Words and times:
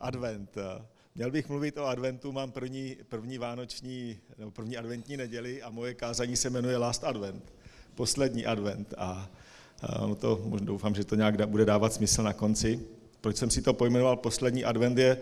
advent. 0.00 0.56
Měl 1.14 1.30
bych 1.30 1.48
mluvit 1.48 1.78
o 1.78 1.84
adventu, 1.84 2.32
mám 2.32 2.52
první, 2.52 2.96
první 3.08 3.38
vánoční, 3.38 4.18
nebo 4.38 4.50
první 4.50 4.76
adventní 4.76 5.16
neděli 5.16 5.62
a 5.62 5.70
moje 5.70 5.94
kázání 5.94 6.36
se 6.36 6.50
jmenuje 6.50 6.76
Last 6.76 7.04
Advent, 7.04 7.52
poslední 7.94 8.46
advent. 8.46 8.94
A, 8.98 9.30
no 10.00 10.14
to, 10.14 10.44
doufám, 10.60 10.94
že 10.94 11.04
to 11.04 11.14
nějak 11.14 11.48
bude 11.48 11.64
dávat 11.64 11.92
smysl 11.92 12.22
na 12.22 12.32
konci. 12.32 12.80
Proč 13.20 13.36
jsem 13.36 13.50
si 13.50 13.62
to 13.62 13.74
pojmenoval 13.74 14.16
poslední 14.16 14.64
advent 14.64 14.98
je, 14.98 15.18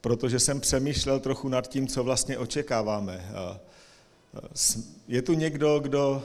protože 0.00 0.38
jsem 0.38 0.60
přemýšlel 0.60 1.20
trochu 1.20 1.48
nad 1.48 1.68
tím, 1.68 1.86
co 1.86 2.04
vlastně 2.04 2.38
očekáváme. 2.38 3.32
Je 5.08 5.22
tu 5.22 5.32
někdo, 5.32 5.80
kdo 5.80 6.22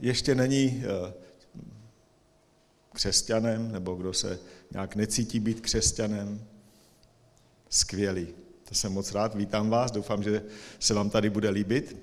ještě 0.00 0.34
není 0.34 0.82
křesťanem, 2.92 3.72
nebo 3.72 3.94
kdo 3.94 4.12
se 4.12 4.38
nějak 4.72 4.96
necítí 4.96 5.40
být 5.40 5.60
křesťanem? 5.60 6.44
Skvělý. 7.70 8.26
To 8.68 8.74
jsem 8.74 8.92
moc 8.92 9.12
rád, 9.12 9.34
vítám 9.34 9.70
vás, 9.70 9.90
doufám, 9.90 10.22
že 10.22 10.42
se 10.78 10.94
vám 10.94 11.10
tady 11.10 11.30
bude 11.30 11.50
líbit. 11.50 11.96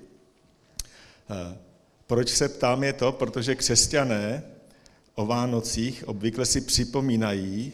Proč 2.06 2.28
se 2.28 2.48
ptám 2.48 2.84
je 2.84 2.92
to, 2.92 3.12
protože 3.12 3.54
křesťané 3.54 4.42
o 5.14 5.26
Vánocích 5.26 6.08
obvykle 6.08 6.46
si 6.46 6.60
připomínají 6.60 7.72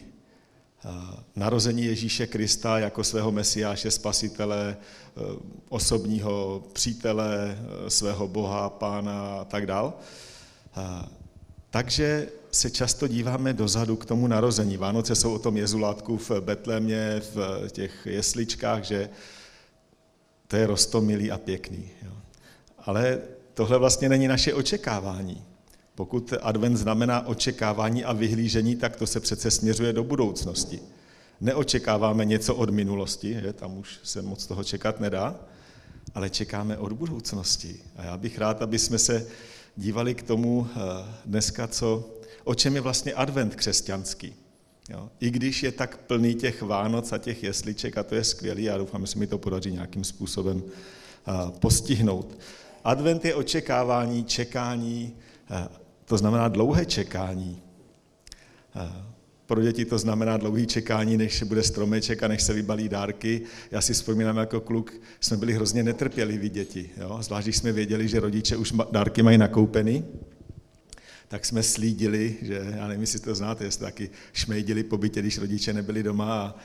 narození 1.35 1.85
Ježíše 1.85 2.27
Krista 2.27 2.79
jako 2.79 3.03
svého 3.03 3.31
mesiáše, 3.31 3.91
spasitele, 3.91 4.77
osobního 5.69 6.63
přítele, 6.73 7.57
svého 7.87 8.27
Boha, 8.27 8.69
pána 8.69 9.35
a 9.35 9.45
tak 9.45 9.65
dál. 9.65 9.93
Takže 11.75 12.27
se 12.51 12.69
často 12.69 13.07
díváme 13.07 13.53
dozadu 13.53 13.95
k 13.95 14.05
tomu 14.05 14.27
narození. 14.27 14.77
Vánoce 14.77 15.15
jsou 15.15 15.33
o 15.33 15.39
tom 15.39 15.57
jezulátku 15.57 16.17
v 16.17 16.31
Betlémě, 16.39 17.21
v 17.33 17.67
těch 17.71 17.91
jesličkách, 18.05 18.83
že 18.83 19.09
to 20.47 20.55
je 20.55 20.67
rostomilý 20.67 21.31
a 21.31 21.37
pěkný. 21.37 21.89
Jo. 22.03 22.11
Ale 22.79 23.19
tohle 23.53 23.77
vlastně 23.77 24.09
není 24.09 24.27
naše 24.27 24.53
očekávání. 24.53 25.43
Pokud 25.95 26.33
advent 26.41 26.77
znamená 26.77 27.27
očekávání 27.27 28.03
a 28.03 28.13
vyhlížení, 28.13 28.75
tak 28.75 28.95
to 28.95 29.07
se 29.07 29.19
přece 29.19 29.51
směřuje 29.51 29.93
do 29.93 30.03
budoucnosti. 30.03 30.79
Neočekáváme 31.41 32.25
něco 32.25 32.55
od 32.55 32.69
minulosti, 32.69 33.33
že? 33.41 33.53
tam 33.53 33.77
už 33.77 33.99
se 34.03 34.21
moc 34.21 34.45
toho 34.45 34.63
čekat 34.63 34.99
nedá, 34.99 35.39
ale 36.13 36.29
čekáme 36.29 36.77
od 36.77 36.93
budoucnosti. 36.93 37.79
A 37.95 38.03
já 38.03 38.17
bych 38.17 38.37
rád, 38.37 38.61
aby 38.61 38.79
jsme 38.79 38.97
se 38.97 39.27
dívali 39.77 40.15
k 40.15 40.23
tomu 40.23 40.67
eh, 40.67 40.79
dneska, 41.25 41.67
co, 41.67 42.09
o 42.43 42.55
čem 42.55 42.75
je 42.75 42.81
vlastně 42.81 43.13
advent 43.13 43.55
křesťanský. 43.55 44.33
Jo? 44.89 45.09
I 45.19 45.29
když 45.31 45.63
je 45.63 45.71
tak 45.71 45.97
plný 45.97 46.35
těch 46.35 46.61
Vánoc 46.61 47.13
a 47.13 47.17
těch 47.17 47.43
jesliček, 47.43 47.97
a 47.97 48.03
to 48.03 48.15
je 48.15 48.23
skvělý, 48.23 48.63
já 48.63 48.77
doufám, 48.77 49.01
že 49.01 49.11
se 49.11 49.19
mi 49.19 49.27
to 49.27 49.37
podaří 49.37 49.71
nějakým 49.71 50.03
způsobem 50.03 50.63
eh, 50.63 51.31
postihnout. 51.59 52.37
Advent 52.83 53.25
je 53.25 53.35
očekávání, 53.35 54.23
čekání, 54.23 55.15
eh, 55.51 55.67
to 56.05 56.17
znamená 56.17 56.47
dlouhé 56.47 56.85
čekání. 56.85 57.61
Pro 59.45 59.61
děti 59.61 59.85
to 59.85 59.97
znamená 59.97 60.37
dlouhý 60.37 60.67
čekání, 60.67 61.17
než 61.17 61.37
se 61.37 61.45
bude 61.45 61.63
stromeček 61.63 62.23
a 62.23 62.27
než 62.27 62.43
se 62.43 62.53
vybalí 62.53 62.89
dárky. 62.89 63.41
Já 63.71 63.81
si 63.81 63.93
vzpomínám 63.93 64.37
jako 64.37 64.61
kluk, 64.61 64.93
jsme 65.19 65.37
byli 65.37 65.53
hrozně 65.53 65.83
netrpěliví 65.83 66.49
děti. 66.49 66.89
Jo? 66.97 67.17
Zvlášť, 67.21 67.45
když 67.45 67.57
jsme 67.57 67.71
věděli, 67.71 68.07
že 68.07 68.19
rodiče 68.19 68.57
už 68.57 68.73
dárky 68.91 69.23
mají 69.23 69.37
nakoupeny, 69.37 70.03
tak 71.27 71.45
jsme 71.45 71.63
slídili, 71.63 72.35
že, 72.41 72.73
já 72.75 72.87
nevím, 72.87 73.01
jestli 73.01 73.19
to 73.19 73.35
znáte, 73.35 73.63
jestli 73.63 73.85
taky 73.85 74.09
šmejdili 74.33 74.83
po 74.83 74.97
bytě, 74.97 75.21
když 75.21 75.37
rodiče 75.37 75.73
nebyli 75.73 76.03
doma 76.03 76.33
a, 76.33 76.55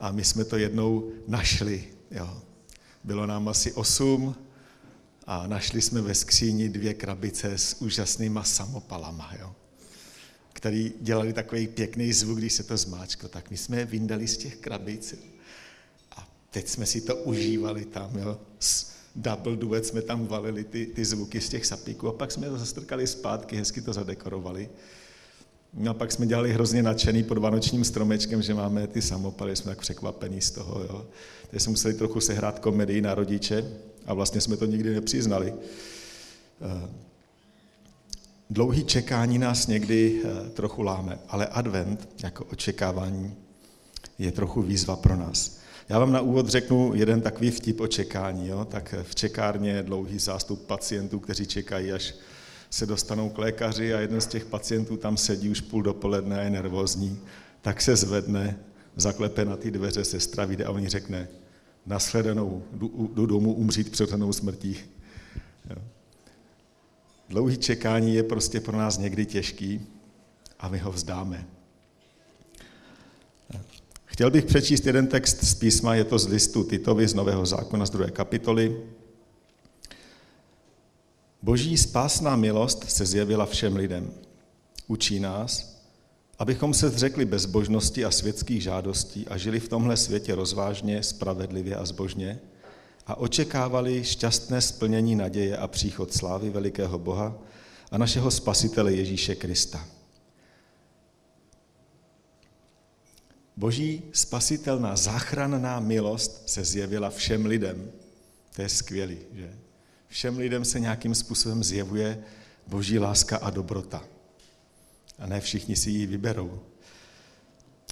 a 0.00 0.12
my 0.12 0.24
jsme 0.24 0.44
to 0.44 0.56
jednou 0.56 1.12
našli. 1.28 1.84
Jo. 2.10 2.42
Bylo 3.04 3.26
nám 3.26 3.48
asi 3.48 3.72
osm 3.72 4.34
a 5.26 5.46
našli 5.46 5.82
jsme 5.82 6.00
ve 6.00 6.14
skříni 6.14 6.68
dvě 6.68 6.94
krabice 6.94 7.58
s 7.58 7.82
úžasnýma 7.82 8.42
samopalama. 8.42 9.32
Jo 9.40 9.54
který 10.52 10.92
dělali 11.00 11.32
takový 11.32 11.66
pěkný 11.66 12.12
zvuk, 12.12 12.38
když 12.38 12.52
se 12.52 12.62
to 12.62 12.76
zmáčklo, 12.76 13.28
tak 13.28 13.50
my 13.50 13.56
jsme 13.56 13.78
je 13.78 13.84
vyndali 13.84 14.28
z 14.28 14.36
těch 14.36 14.56
krabic 14.56 15.14
a 16.16 16.28
teď 16.50 16.68
jsme 16.68 16.86
si 16.86 17.00
to 17.00 17.16
užívali 17.16 17.84
tam, 17.84 18.18
jo. 18.18 18.38
S 18.58 18.90
double 19.16 19.56
duet 19.56 19.86
jsme 19.86 20.02
tam 20.02 20.26
valili 20.26 20.64
ty, 20.64 20.86
ty 20.86 21.04
zvuky 21.04 21.40
z 21.40 21.48
těch 21.48 21.66
sapíků 21.66 22.08
a 22.08 22.12
pak 22.12 22.32
jsme 22.32 22.48
to 22.48 22.58
zastrkali 22.58 23.06
zpátky, 23.06 23.56
hezky 23.56 23.80
to 23.80 23.92
zadekorovali. 23.92 24.68
No 25.74 25.90
a 25.90 25.94
pak 25.94 26.12
jsme 26.12 26.26
dělali 26.26 26.52
hrozně 26.52 26.82
nadšený 26.82 27.22
pod 27.22 27.38
vánočním 27.38 27.84
stromečkem, 27.84 28.42
že 28.42 28.54
máme 28.54 28.86
ty 28.86 29.02
samopaly, 29.02 29.56
jsme 29.56 29.70
tak 29.70 29.80
překvapení 29.80 30.40
z 30.40 30.50
toho. 30.50 30.80
Jo. 30.82 31.06
Teď 31.50 31.62
jsme 31.62 31.70
museli 31.70 31.94
trochu 31.94 32.20
sehrát 32.20 32.58
komedii 32.58 33.00
na 33.00 33.14
rodiče 33.14 33.72
a 34.06 34.14
vlastně 34.14 34.40
jsme 34.40 34.56
to 34.56 34.66
nikdy 34.66 34.94
nepřiznali. 34.94 35.54
Eh, 38.50 38.54
Dlouhý 38.54 38.84
čekání 38.84 39.38
nás 39.38 39.66
někdy 39.66 40.22
eh, 40.24 40.50
trochu 40.50 40.82
láme, 40.82 41.18
ale 41.28 41.46
advent 41.46 42.08
jako 42.22 42.44
očekávání 42.44 43.34
je 44.18 44.32
trochu 44.32 44.62
výzva 44.62 44.96
pro 44.96 45.16
nás. 45.16 45.60
Já 45.88 45.98
vám 45.98 46.12
na 46.12 46.20
úvod 46.20 46.48
řeknu 46.48 46.92
jeden 46.94 47.20
takový 47.20 47.50
vtip 47.50 47.80
o 47.80 47.86
čekání. 47.86 48.48
Jo? 48.48 48.64
Tak 48.64 48.94
v 49.02 49.14
čekárně 49.14 49.70
je 49.70 49.82
dlouhý 49.82 50.18
zástup 50.18 50.66
pacientů, 50.66 51.18
kteří 51.18 51.46
čekají, 51.46 51.92
až 51.92 52.14
se 52.70 52.86
dostanou 52.86 53.30
k 53.30 53.38
lékaři 53.38 53.94
a 53.94 54.00
jeden 54.00 54.20
z 54.20 54.26
těch 54.26 54.44
pacientů 54.44 54.96
tam 54.96 55.16
sedí 55.16 55.50
už 55.50 55.60
půl 55.60 55.82
dopoledne 55.82 56.40
a 56.40 56.42
je 56.42 56.50
nervózní, 56.50 57.18
tak 57.62 57.82
se 57.82 57.96
zvedne, 57.96 58.58
zaklepe 58.96 59.44
na 59.44 59.56
ty 59.56 59.70
dveře 59.70 60.04
sestra, 60.04 60.44
vyjde 60.44 60.64
a 60.64 60.70
oni 60.70 60.88
řekne, 60.88 61.28
nasledanou, 61.86 62.62
jdu, 62.72 63.10
jdu 63.14 63.26
domů 63.26 63.52
umřít 63.52 63.90
přirozenou 63.90 64.32
smrtí. 64.32 64.76
Jo? 65.70 65.82
Dlouhý 67.30 67.58
čekání 67.58 68.14
je 68.14 68.22
prostě 68.22 68.60
pro 68.60 68.76
nás 68.78 68.98
někdy 68.98 69.26
těžký 69.26 69.86
a 70.60 70.68
my 70.68 70.78
ho 70.78 70.92
vzdáme. 70.92 71.46
Chtěl 74.04 74.30
bych 74.30 74.44
přečíst 74.44 74.86
jeden 74.86 75.06
text 75.06 75.44
z 75.44 75.54
písma, 75.54 75.94
je 75.94 76.04
to 76.04 76.18
z 76.18 76.28
listu 76.28 76.64
Titovi 76.64 77.08
z 77.08 77.14
Nového 77.14 77.46
zákona 77.46 77.86
z 77.86 77.90
druhé 77.90 78.10
kapitoly. 78.10 78.82
Boží 81.42 81.78
spásná 81.78 82.36
milost 82.36 82.90
se 82.90 83.06
zjevila 83.06 83.46
všem 83.46 83.76
lidem. 83.76 84.10
Učí 84.86 85.20
nás, 85.20 85.80
abychom 86.38 86.74
se 86.74 86.88
zřekli 86.88 87.24
bezbožnosti 87.24 88.04
a 88.04 88.10
světských 88.10 88.62
žádostí 88.62 89.28
a 89.28 89.36
žili 89.36 89.60
v 89.60 89.68
tomhle 89.68 89.96
světě 89.96 90.34
rozvážně, 90.34 91.02
spravedlivě 91.02 91.76
a 91.76 91.84
zbožně, 91.84 92.40
a 93.10 93.14
očekávali 93.14 94.04
šťastné 94.04 94.60
splnění 94.60 95.16
naděje 95.16 95.56
a 95.56 95.66
příchod 95.66 96.14
slávy 96.14 96.50
velikého 96.50 96.98
Boha 96.98 97.34
a 97.90 97.98
našeho 97.98 98.30
Spasitele 98.30 98.92
Ježíše 98.92 99.34
Krista. 99.34 99.86
Boží 103.56 104.02
spasitelná 104.12 104.96
záchranná 104.96 105.80
milost 105.80 106.48
se 106.48 106.64
zjevila 106.64 107.10
všem 107.10 107.46
lidem. 107.46 107.90
To 108.56 108.62
je 108.62 108.68
skvělý, 108.68 109.18
že? 109.32 109.50
Všem 110.08 110.38
lidem 110.38 110.64
se 110.64 110.80
nějakým 110.80 111.14
způsobem 111.14 111.64
zjevuje 111.64 112.18
boží 112.66 112.98
láska 112.98 113.36
a 113.36 113.50
dobrota. 113.50 114.04
A 115.18 115.26
ne 115.26 115.40
všichni 115.40 115.76
si 115.76 115.90
ji 115.90 116.06
vyberou. 116.06 116.60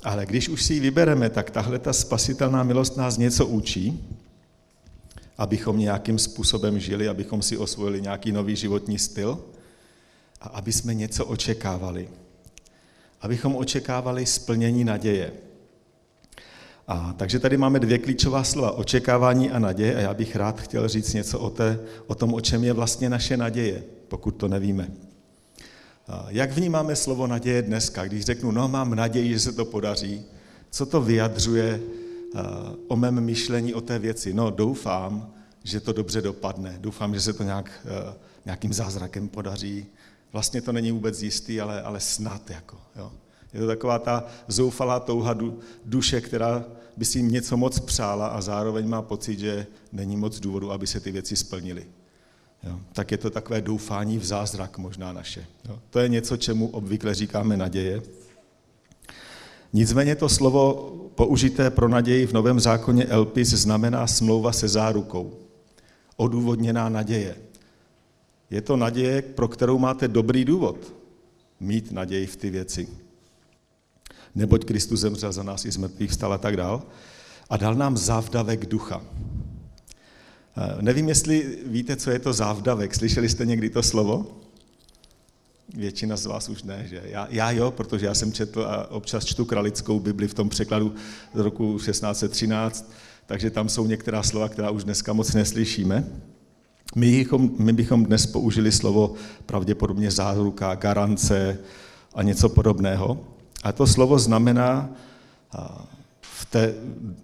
Ale 0.02 0.26
když 0.26 0.48
už 0.48 0.62
si 0.62 0.74
ji 0.74 0.80
vybereme, 0.80 1.30
tak 1.30 1.50
tahle 1.50 1.78
ta 1.78 1.92
spasitelná 1.92 2.62
milost 2.62 2.96
nás 2.96 3.16
něco 3.16 3.46
učí, 3.46 4.08
abychom 5.38 5.78
nějakým 5.78 6.18
způsobem 6.18 6.80
žili, 6.80 7.08
abychom 7.08 7.42
si 7.42 7.56
osvojili 7.56 8.02
nějaký 8.02 8.32
nový 8.32 8.56
životní 8.56 8.98
styl 8.98 9.38
a 10.40 10.48
aby 10.48 10.72
jsme 10.72 10.94
něco 10.94 11.26
očekávali. 11.26 12.08
Abychom 13.20 13.56
očekávali 13.56 14.26
splnění 14.26 14.84
naděje. 14.84 15.32
A 16.88 17.14
takže 17.18 17.38
tady 17.38 17.56
máme 17.56 17.80
dvě 17.80 17.98
klíčová 17.98 18.44
slova, 18.44 18.70
očekávání 18.70 19.50
a 19.50 19.58
naděje 19.58 19.96
a 19.96 20.00
já 20.00 20.14
bych 20.14 20.36
rád 20.36 20.60
chtěl 20.60 20.88
říct 20.88 21.12
něco 21.12 21.38
o, 21.38 21.50
té, 21.50 21.78
o 22.06 22.14
tom, 22.14 22.34
o 22.34 22.40
čem 22.40 22.64
je 22.64 22.72
vlastně 22.72 23.10
naše 23.10 23.36
naděje, 23.36 23.84
pokud 24.08 24.30
to 24.30 24.48
nevíme. 24.48 24.88
A 26.08 26.26
jak 26.28 26.52
vnímáme 26.52 26.96
slovo 26.96 27.26
naděje 27.26 27.62
dneska? 27.62 28.04
Když 28.04 28.24
řeknu, 28.24 28.50
no 28.50 28.68
mám 28.68 28.94
naději, 28.94 29.32
že 29.32 29.40
se 29.40 29.52
to 29.52 29.64
podaří, 29.64 30.24
co 30.70 30.86
to 30.86 31.00
vyjadřuje 31.00 31.80
o 32.88 32.96
mém 32.96 33.20
myšlení 33.20 33.74
o 33.74 33.80
té 33.80 33.98
věci. 33.98 34.34
No, 34.34 34.50
doufám, 34.50 35.32
že 35.64 35.80
to 35.80 35.92
dobře 35.92 36.22
dopadne. 36.22 36.76
Doufám, 36.80 37.14
že 37.14 37.20
se 37.20 37.32
to 37.32 37.42
nějak, 37.42 37.70
eh, 37.84 38.14
nějakým 38.44 38.72
zázrakem 38.72 39.28
podaří. 39.28 39.86
Vlastně 40.32 40.62
to 40.62 40.72
není 40.72 40.92
vůbec 40.92 41.22
jistý, 41.22 41.60
ale, 41.60 41.82
ale 41.82 42.00
snad. 42.00 42.50
Jako, 42.50 42.76
jo. 42.96 43.12
Je 43.52 43.60
to 43.60 43.66
taková 43.66 43.98
ta 43.98 44.24
zoufalá 44.48 45.00
touha 45.00 45.36
duše, 45.84 46.20
která 46.20 46.64
by 46.96 47.04
si 47.04 47.22
něco 47.22 47.56
moc 47.56 47.80
přála 47.80 48.26
a 48.26 48.40
zároveň 48.40 48.88
má 48.88 49.02
pocit, 49.02 49.38
že 49.38 49.66
není 49.92 50.16
moc 50.16 50.40
důvodu, 50.40 50.72
aby 50.72 50.86
se 50.86 51.00
ty 51.00 51.12
věci 51.12 51.36
splnily. 51.36 51.86
Jo. 52.62 52.80
Tak 52.92 53.10
je 53.10 53.18
to 53.18 53.30
takové 53.30 53.60
doufání 53.60 54.18
v 54.18 54.24
zázrak 54.24 54.78
možná 54.78 55.12
naše. 55.12 55.46
Jo. 55.68 55.78
To 55.90 55.98
je 55.98 56.08
něco, 56.08 56.36
čemu 56.36 56.68
obvykle 56.68 57.14
říkáme 57.14 57.56
naděje. 57.56 58.02
Nicméně 59.72 60.16
to 60.16 60.28
slovo 60.28 60.92
použité 61.18 61.70
pro 61.70 61.88
naději 61.88 62.26
v 62.26 62.32
Novém 62.32 62.60
zákoně 62.60 63.04
elpis 63.04 63.48
znamená 63.48 64.06
smlouva 64.06 64.52
se 64.52 64.68
zárukou. 64.68 65.34
Odůvodněná 66.16 66.88
naděje. 66.88 67.36
Je 68.50 68.60
to 68.60 68.76
naděje, 68.76 69.22
pro 69.22 69.48
kterou 69.48 69.78
máte 69.78 70.08
dobrý 70.08 70.44
důvod 70.44 70.94
mít 71.60 71.92
naději 71.92 72.26
v 72.26 72.36
ty 72.36 72.50
věci. 72.50 72.88
Neboť 74.34 74.64
Kristus 74.64 75.00
zemřel 75.00 75.32
za 75.32 75.42
nás 75.42 75.64
i 75.64 75.70
z 75.70 75.76
mrtvých 75.76 76.10
vstal 76.10 76.32
a 76.32 76.38
tak 76.38 76.56
dál. 76.56 76.82
A 77.50 77.56
dal 77.56 77.74
nám 77.74 77.96
závdavek 77.96 78.66
ducha. 78.66 79.02
Eh, 79.02 80.82
nevím, 80.82 81.08
jestli 81.08 81.58
víte, 81.66 81.96
co 81.96 82.10
je 82.10 82.18
to 82.18 82.32
závdavek. 82.32 82.94
Slyšeli 82.94 83.28
jste 83.28 83.46
někdy 83.46 83.70
to 83.70 83.82
slovo? 83.82 84.37
Většina 85.74 86.16
z 86.16 86.26
vás 86.26 86.48
už 86.48 86.62
ne, 86.62 86.84
že? 86.88 87.02
Já, 87.04 87.26
já 87.30 87.50
jo, 87.50 87.70
protože 87.70 88.06
já 88.06 88.14
jsem 88.14 88.32
četl 88.32 88.62
a 88.62 88.90
občas 88.90 89.24
čtu 89.24 89.44
kralickou 89.44 90.00
Bibli 90.00 90.28
v 90.28 90.34
tom 90.34 90.48
překladu 90.48 90.94
z 91.34 91.38
roku 91.38 91.78
1613, 91.78 92.92
takže 93.26 93.50
tam 93.50 93.68
jsou 93.68 93.86
některá 93.86 94.22
slova, 94.22 94.48
která 94.48 94.70
už 94.70 94.84
dneska 94.84 95.12
moc 95.12 95.34
neslyšíme. 95.34 96.04
My 96.96 97.10
bychom, 97.10 97.50
my 97.58 97.72
bychom 97.72 98.04
dnes 98.04 98.26
použili 98.26 98.72
slovo 98.72 99.14
pravděpodobně 99.46 100.10
záruka, 100.10 100.74
garance 100.74 101.58
a 102.14 102.22
něco 102.22 102.48
podobného. 102.48 103.20
A 103.62 103.72
to 103.72 103.86
slovo 103.86 104.18
znamená 104.18 104.90
v 106.20 106.46
té 106.46 106.74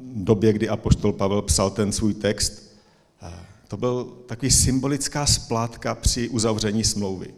době, 0.01 0.53
kdy 0.53 0.69
apoštol 0.69 1.13
Pavel 1.13 1.43
psal 1.43 1.71
ten 1.71 1.93
svůj 1.93 2.15
text, 2.15 2.75
to 3.69 3.77
byl 3.77 4.05
takový 4.27 4.51
symbolická 4.51 5.27
splátka 5.27 5.95
při 5.95 6.29
uzavření 6.29 6.85
smlouvy. 6.85 7.35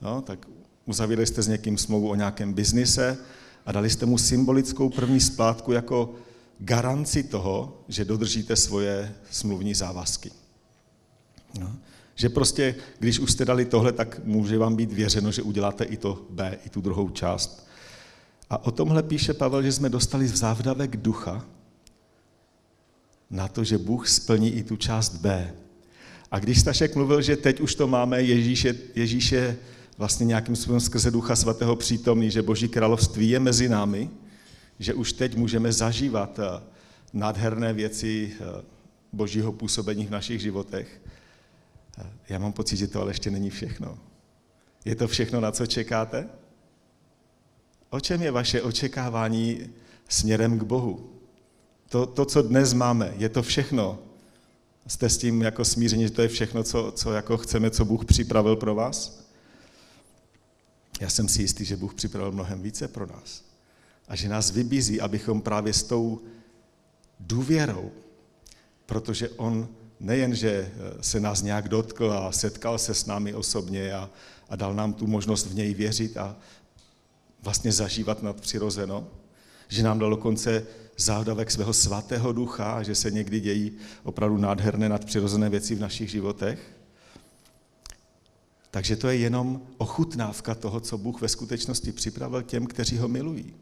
No, 0.00 0.22
tak 0.22 0.46
uzavřeli 0.84 1.26
jste 1.26 1.42
s 1.42 1.48
někým 1.48 1.78
smlouvu 1.78 2.10
o 2.10 2.14
nějakém 2.14 2.52
biznise 2.52 3.18
a 3.66 3.72
dali 3.72 3.90
jste 3.90 4.06
mu 4.06 4.18
symbolickou 4.18 4.88
první 4.88 5.20
splátku 5.20 5.72
jako 5.72 6.14
garanci 6.58 7.22
toho, 7.22 7.82
že 7.88 8.04
dodržíte 8.04 8.56
svoje 8.56 9.14
smluvní 9.30 9.74
závazky. 9.74 10.30
No. 11.60 11.76
Že 12.14 12.28
prostě, 12.28 12.74
když 12.98 13.18
už 13.18 13.32
jste 13.32 13.44
dali 13.44 13.64
tohle, 13.64 13.92
tak 13.92 14.20
může 14.24 14.58
vám 14.58 14.76
být 14.76 14.92
věřeno, 14.92 15.32
že 15.32 15.42
uděláte 15.42 15.84
i 15.84 15.96
to 15.96 16.26
B, 16.30 16.58
i 16.66 16.68
tu 16.68 16.80
druhou 16.80 17.10
část. 17.10 17.66
A 18.50 18.64
o 18.64 18.70
tomhle 18.70 19.02
píše 19.02 19.34
Pavel, 19.34 19.62
že 19.62 19.72
jsme 19.72 19.88
dostali 19.88 20.28
závdavek 20.28 20.96
ducha 20.96 21.44
na 23.30 23.48
to, 23.48 23.64
že 23.64 23.78
Bůh 23.78 24.08
splní 24.08 24.52
i 24.52 24.62
tu 24.62 24.76
část 24.76 25.16
B. 25.16 25.54
A 26.30 26.38
když 26.38 26.60
Stašek 26.60 26.96
mluvil, 26.96 27.22
že 27.22 27.36
teď 27.36 27.60
už 27.60 27.74
to 27.74 27.86
máme, 27.86 28.22
Ježíš 28.22 28.64
je, 28.64 28.74
Ježíš 28.94 29.32
je 29.32 29.56
vlastně 29.98 30.26
nějakým 30.26 30.56
způsobem 30.56 30.80
skrze 30.80 31.10
Ducha 31.10 31.36
Svatého 31.36 31.76
přítomný, 31.76 32.30
že 32.30 32.42
Boží 32.42 32.68
království 32.68 33.30
je 33.30 33.40
mezi 33.40 33.68
námi, 33.68 34.10
že 34.78 34.94
už 34.94 35.12
teď 35.12 35.36
můžeme 35.36 35.72
zažívat 35.72 36.38
eh, 36.38 36.62
nádherné 37.12 37.72
věci 37.72 38.32
eh, 38.40 38.64
Božího 39.12 39.52
působení 39.52 40.06
v 40.06 40.10
našich 40.10 40.40
životech. 40.40 41.00
Eh, 41.98 42.10
já 42.28 42.38
mám 42.38 42.52
pocit, 42.52 42.76
že 42.76 42.86
to 42.86 43.00
ale 43.00 43.10
ještě 43.10 43.30
není 43.30 43.50
všechno. 43.50 43.98
Je 44.84 44.96
to 44.96 45.08
všechno, 45.08 45.40
na 45.40 45.52
co 45.52 45.66
čekáte? 45.66 46.28
O 47.90 48.00
čem 48.00 48.22
je 48.22 48.30
vaše 48.30 48.62
očekávání 48.62 49.70
směrem 50.08 50.58
k 50.58 50.62
Bohu? 50.62 51.10
To, 51.88 52.06
to 52.06 52.24
co 52.24 52.42
dnes 52.42 52.72
máme, 52.72 53.14
je 53.16 53.28
to 53.28 53.42
všechno. 53.42 53.98
Jste 54.86 55.08
s 55.08 55.18
tím 55.18 55.42
jako 55.42 55.64
smíření, 55.64 56.02
že 56.02 56.10
to 56.10 56.22
je 56.22 56.28
všechno, 56.28 56.62
co, 56.62 56.92
co 56.96 57.12
jako 57.12 57.36
chceme, 57.36 57.70
co 57.70 57.84
Bůh 57.84 58.04
připravil 58.04 58.56
pro 58.56 58.74
vás? 58.74 59.25
Já 61.00 61.10
jsem 61.10 61.28
si 61.28 61.42
jistý, 61.42 61.64
že 61.64 61.76
Bůh 61.76 61.94
připravil 61.94 62.32
mnohem 62.32 62.62
více 62.62 62.88
pro 62.88 63.06
nás. 63.06 63.44
A 64.08 64.16
že 64.16 64.28
nás 64.28 64.50
vybízí, 64.50 65.00
abychom 65.00 65.40
právě 65.40 65.72
s 65.72 65.82
tou 65.82 66.20
důvěrou, 67.20 67.90
protože 68.86 69.28
On 69.28 69.68
nejen, 70.00 70.34
že 70.34 70.72
se 71.00 71.20
nás 71.20 71.42
nějak 71.42 71.68
dotkl 71.68 72.12
a 72.12 72.32
setkal 72.32 72.78
se 72.78 72.94
s 72.94 73.06
námi 73.06 73.34
osobně 73.34 73.92
a, 73.92 74.10
a 74.48 74.56
dal 74.56 74.74
nám 74.74 74.92
tu 74.92 75.06
možnost 75.06 75.46
v 75.46 75.54
něj 75.54 75.74
věřit 75.74 76.16
a 76.16 76.36
vlastně 77.42 77.72
zažívat 77.72 78.22
nadpřirozeno, 78.22 79.08
že 79.68 79.82
nám 79.82 79.98
dal 79.98 80.10
dokonce 80.10 80.66
závdavek 80.96 81.50
svého 81.50 81.72
svatého 81.72 82.32
ducha 82.32 82.72
a 82.72 82.82
že 82.82 82.94
se 82.94 83.10
někdy 83.10 83.40
dějí 83.40 83.76
opravdu 84.02 84.36
nádherné 84.36 84.88
nadpřirozené 84.88 85.50
věci 85.50 85.74
v 85.74 85.80
našich 85.80 86.10
životech. 86.10 86.75
Takže 88.76 88.96
to 88.96 89.08
je 89.08 89.16
jenom 89.16 89.62
ochutnávka 89.78 90.54
toho, 90.54 90.80
co 90.80 90.98
Bůh 90.98 91.20
ve 91.20 91.28
skutečnosti 91.28 91.92
připravil 91.92 92.42
těm, 92.42 92.66
kteří 92.66 92.98
ho 92.98 93.08
milují. 93.08 93.54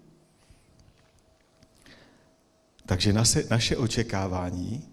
Takže 2.87 3.13
naše, 3.13 3.45
naše 3.51 3.77
očekávání, 3.77 4.89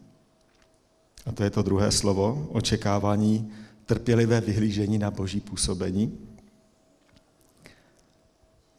a 1.26 1.32
to 1.32 1.44
je 1.44 1.50
to 1.50 1.62
druhé 1.62 1.92
slovo, 1.92 2.48
očekávání 2.52 3.52
trpělivé 3.86 4.42
vyhlížení 4.42 4.98
na 4.98 5.12
boží 5.12 5.40
působení, 5.40 6.18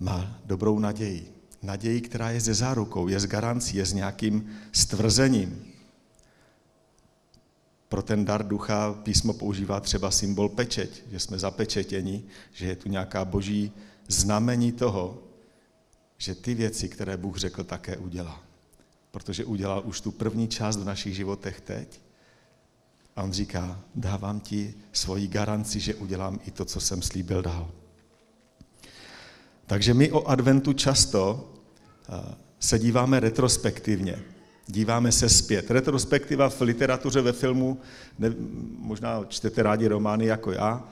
má 0.00 0.38
dobrou 0.44 0.78
naději. 0.78 1.34
Naději, 1.62 2.00
která 2.00 2.30
je 2.30 2.40
ze 2.40 2.54
zárukou, 2.54 3.08
je 3.08 3.20
s 3.20 3.26
garancí, 3.26 3.76
je 3.76 3.86
s 3.86 3.92
nějakým 3.92 4.50
stvrzením. 4.72 5.71
Pro 7.92 8.02
ten 8.02 8.24
dar 8.24 8.46
ducha 8.48 8.92
písmo 8.92 9.32
používá 9.32 9.80
třeba 9.80 10.10
symbol 10.10 10.48
pečeť, 10.48 11.02
že 11.10 11.20
jsme 11.20 11.38
zapečetěni, 11.38 12.24
že 12.52 12.66
je 12.66 12.76
tu 12.76 12.88
nějaká 12.88 13.24
boží 13.24 13.72
znamení 14.08 14.72
toho, 14.72 15.18
že 16.18 16.34
ty 16.34 16.54
věci, 16.54 16.88
které 16.88 17.16
Bůh 17.16 17.36
řekl, 17.36 17.64
také 17.64 17.96
udělá. 17.96 18.42
Protože 19.10 19.44
udělal 19.44 19.82
už 19.84 20.00
tu 20.00 20.10
první 20.10 20.48
část 20.48 20.76
v 20.76 20.84
našich 20.84 21.16
životech 21.16 21.60
teď. 21.60 22.00
A 23.16 23.22
on 23.22 23.32
říká, 23.32 23.80
dávám 23.94 24.40
ti 24.40 24.74
svoji 24.92 25.28
garanci, 25.28 25.80
že 25.80 25.94
udělám 25.94 26.40
i 26.46 26.50
to, 26.50 26.64
co 26.64 26.80
jsem 26.80 27.02
slíbil 27.02 27.42
dál. 27.42 27.70
Takže 29.66 29.94
my 29.94 30.12
o 30.12 30.24
adventu 30.24 30.72
často 30.72 31.52
eh, 32.08 32.34
se 32.60 32.78
díváme 32.78 33.20
retrospektivně. 33.20 34.31
Díváme 34.66 35.12
se 35.12 35.28
zpět. 35.28 35.70
Retrospektiva 35.70 36.48
v 36.48 36.60
literatuře, 36.60 37.20
ve 37.20 37.32
filmu, 37.32 37.80
ne, 38.18 38.34
možná 38.78 39.24
čtete 39.28 39.62
rádi 39.62 39.88
romány 39.88 40.26
jako 40.26 40.52
já, 40.52 40.88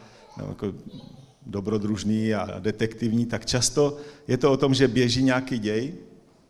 jako 0.48 0.74
dobrodružný 1.46 2.34
a 2.34 2.58
detektivní, 2.58 3.26
tak 3.26 3.46
často 3.46 3.96
je 4.28 4.36
to 4.36 4.52
o 4.52 4.56
tom, 4.56 4.74
že 4.74 4.88
běží 4.88 5.22
nějaký 5.22 5.58
děj, 5.58 5.94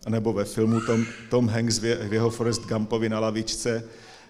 nebo 0.09 0.33
ve 0.33 0.45
filmu 0.45 0.81
Tom, 0.81 1.05
Tom 1.31 1.49
Hanks 1.49 1.79
v 1.79 2.13
jeho 2.13 2.31
Forrest 2.31 2.63
Gumpovi 2.67 3.09
na 3.09 3.21
lavičce 3.21 3.85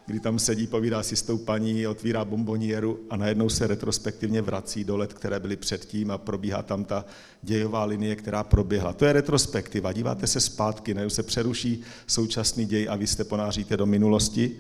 kdy 0.07 0.21
tam 0.21 0.39
sedí, 0.39 0.67
povídá 0.67 1.03
si 1.03 1.17
s 1.17 1.23
tou 1.23 1.39
paní, 1.39 1.87
otvírá 1.87 2.25
bombonieru 2.25 3.01
a 3.11 3.17
najednou 3.17 3.49
se 3.49 3.67
retrospektivně 3.67 4.43
vrací 4.43 4.85
do 4.85 4.97
let, 4.97 5.13
které 5.13 5.41
byly 5.41 5.57
předtím 5.57 6.11
a 6.11 6.19
probíhá 6.19 6.63
tam 6.63 6.85
ta 6.85 7.05
dějová 7.43 7.85
linie, 7.85 8.17
která 8.17 8.45
proběhla. 8.45 8.93
To 8.93 9.05
je 9.05 9.13
retrospektiva, 9.13 9.93
díváte 9.93 10.27
se 10.27 10.41
zpátky, 10.41 10.95
najednou 10.95 11.11
se 11.11 11.23
přeruší 11.23 11.83
současný 12.07 12.67
děj 12.67 12.89
a 12.91 12.97
vy 12.97 13.07
jste 13.07 13.25
ponáříte 13.25 13.77
do 13.77 13.87
minulosti. 13.87 14.57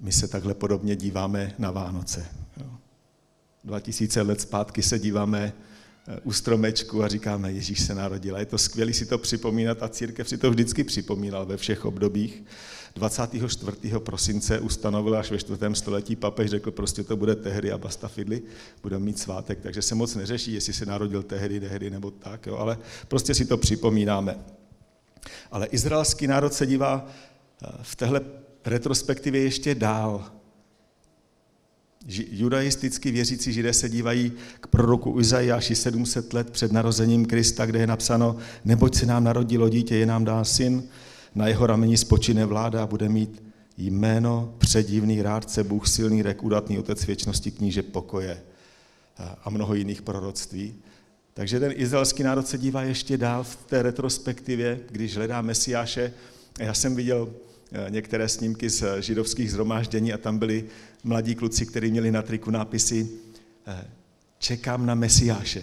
My 0.00 0.12
se 0.12 0.28
takhle 0.28 0.54
podobně 0.54 0.96
díváme 0.96 1.54
na 1.58 1.70
Vánoce. 1.70 2.26
2000 3.64 4.22
let 4.22 4.40
zpátky 4.40 4.82
se 4.82 4.98
díváme 4.98 5.52
eh, 6.08 6.20
u 6.24 6.32
stromečku 6.32 7.02
a 7.02 7.08
říkáme, 7.08 7.52
Ježíš 7.52 7.80
se 7.80 7.94
narodil. 7.94 8.36
je 8.36 8.46
to 8.46 8.58
skvělé 8.58 8.92
si 8.92 9.06
to 9.06 9.18
připomínat 9.18 9.82
a 9.82 9.88
církev 9.88 10.28
si 10.28 10.38
to 10.38 10.50
vždycky 10.50 10.84
připomínal 10.84 11.46
ve 11.46 11.56
všech 11.56 11.84
obdobích. 11.84 12.42
24. 12.94 13.76
prosince 13.98 14.60
ustanovil 14.60 15.16
až 15.16 15.30
ve 15.30 15.38
4. 15.38 15.58
století 15.72 16.16
papež 16.16 16.50
řekl, 16.50 16.70
prostě 16.70 17.02
to 17.02 17.16
bude 17.16 17.34
tehdy 17.34 17.72
a 17.72 17.78
basta 17.78 18.08
fidli, 18.08 18.42
budeme 18.82 19.04
mít 19.04 19.18
svátek, 19.18 19.60
takže 19.60 19.82
se 19.82 19.94
moc 19.94 20.14
neřeší, 20.14 20.52
jestli 20.52 20.72
se 20.72 20.86
narodil 20.86 21.22
tehdy, 21.22 21.60
tehdy 21.60 21.90
nebo 21.90 22.10
tak, 22.10 22.46
jo, 22.46 22.56
ale 22.56 22.78
prostě 23.08 23.34
si 23.34 23.44
to 23.44 23.56
připomínáme. 23.56 24.38
Ale 25.50 25.66
izraelský 25.66 26.26
národ 26.26 26.54
se 26.54 26.66
dívá 26.66 27.06
eh, 27.06 27.68
v 27.82 27.96
téhle 27.96 28.20
retrospektivě 28.64 29.42
ještě 29.42 29.74
dál. 29.74 30.30
Judaisticky 32.30 33.10
věřící 33.10 33.52
židé 33.52 33.72
se 33.72 33.88
dívají 33.88 34.32
k 34.60 34.66
proroku 34.66 35.20
Izajáši 35.20 35.74
700 35.74 36.32
let 36.32 36.50
před 36.50 36.72
narozením 36.72 37.26
Krista, 37.26 37.66
kde 37.66 37.78
je 37.78 37.86
napsáno, 37.86 38.36
neboť 38.64 38.94
se 38.94 39.06
nám 39.06 39.24
narodilo 39.24 39.68
dítě, 39.68 39.96
je 39.96 40.06
nám 40.06 40.24
dán 40.24 40.44
syn, 40.44 40.88
na 41.34 41.48
jeho 41.48 41.66
rameni 41.66 41.96
spočine 41.96 42.46
vláda 42.46 42.82
a 42.82 42.86
bude 42.86 43.08
mít 43.08 43.42
jméno 43.78 44.54
předivný 44.58 45.22
rádce, 45.22 45.64
Bůh 45.64 45.88
silný, 45.88 46.22
rek, 46.22 46.42
udatný 46.42 46.78
otec 46.78 47.06
věčnosti, 47.06 47.50
kníže 47.50 47.82
pokoje 47.82 48.42
a 49.44 49.50
mnoho 49.50 49.74
jiných 49.74 50.02
proroctví. 50.02 50.74
Takže 51.34 51.60
ten 51.60 51.72
izraelský 51.76 52.22
národ 52.22 52.48
se 52.48 52.58
dívá 52.58 52.82
ještě 52.82 53.16
dál 53.16 53.44
v 53.44 53.56
té 53.56 53.82
retrospektivě, 53.82 54.80
když 54.90 55.16
hledá 55.16 55.42
Mesiáše. 55.42 56.12
Já 56.58 56.74
jsem 56.74 56.96
viděl 56.96 57.30
eh, 57.72 57.86
některé 57.90 58.28
snímky 58.28 58.70
z 58.70 59.00
židovských 59.00 59.50
zhromáždění 59.50 60.12
a 60.12 60.18
tam 60.18 60.38
byli 60.38 60.64
mladí 61.04 61.34
kluci, 61.34 61.66
kteří 61.66 61.90
měli 61.90 62.12
na 62.12 62.22
triku 62.22 62.50
nápisy 62.50 63.08
eh, 63.66 63.84
Čekám 64.38 64.86
na 64.86 64.94
Mesiáše. 64.94 65.62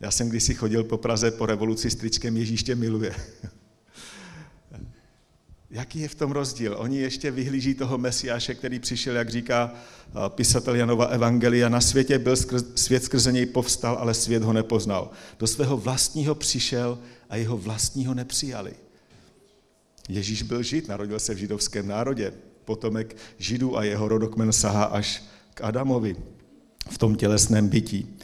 Já 0.00 0.10
jsem 0.10 0.28
kdysi 0.28 0.54
chodil 0.54 0.84
po 0.84 0.98
Praze 0.98 1.30
po 1.30 1.46
revoluci 1.46 1.90
s 1.90 1.94
tričkem 1.94 2.36
Ježíš 2.36 2.62
tě 2.62 2.74
miluje. 2.74 3.14
Jaký 5.70 6.00
je 6.00 6.08
v 6.08 6.14
tom 6.14 6.30
rozdíl? 6.32 6.76
Oni 6.78 6.98
ještě 6.98 7.30
vyhlíží 7.30 7.74
toho 7.74 7.98
Mesiáše, 7.98 8.54
který 8.54 8.78
přišel, 8.78 9.16
jak 9.16 9.30
říká 9.30 9.74
pisatel 10.28 10.76
Janova 10.76 11.04
Evangelia, 11.04 11.68
na 11.68 11.80
světě 11.80 12.18
byl, 12.18 12.36
skrz, 12.36 12.64
svět 12.74 13.04
skrze 13.04 13.32
něj 13.32 13.46
povstal, 13.46 13.96
ale 14.00 14.14
svět 14.14 14.42
ho 14.42 14.52
nepoznal. 14.52 15.10
Do 15.38 15.46
svého 15.46 15.76
vlastního 15.76 16.34
přišel 16.34 16.98
a 17.30 17.36
jeho 17.36 17.58
vlastního 17.58 18.14
nepřijali. 18.14 18.72
Ježíš 20.08 20.42
byl 20.42 20.62
žid, 20.62 20.88
narodil 20.88 21.20
se 21.20 21.34
v 21.34 21.38
židovském 21.38 21.88
národě, 21.88 22.32
potomek 22.64 23.16
židů 23.38 23.78
a 23.78 23.84
jeho 23.84 24.08
rodokmen 24.08 24.52
sahá 24.52 24.84
až 24.84 25.24
k 25.54 25.60
Adamovi 25.60 26.16
v 26.90 26.98
tom 26.98 27.16
tělesném 27.16 27.68
bytí. 27.68 28.16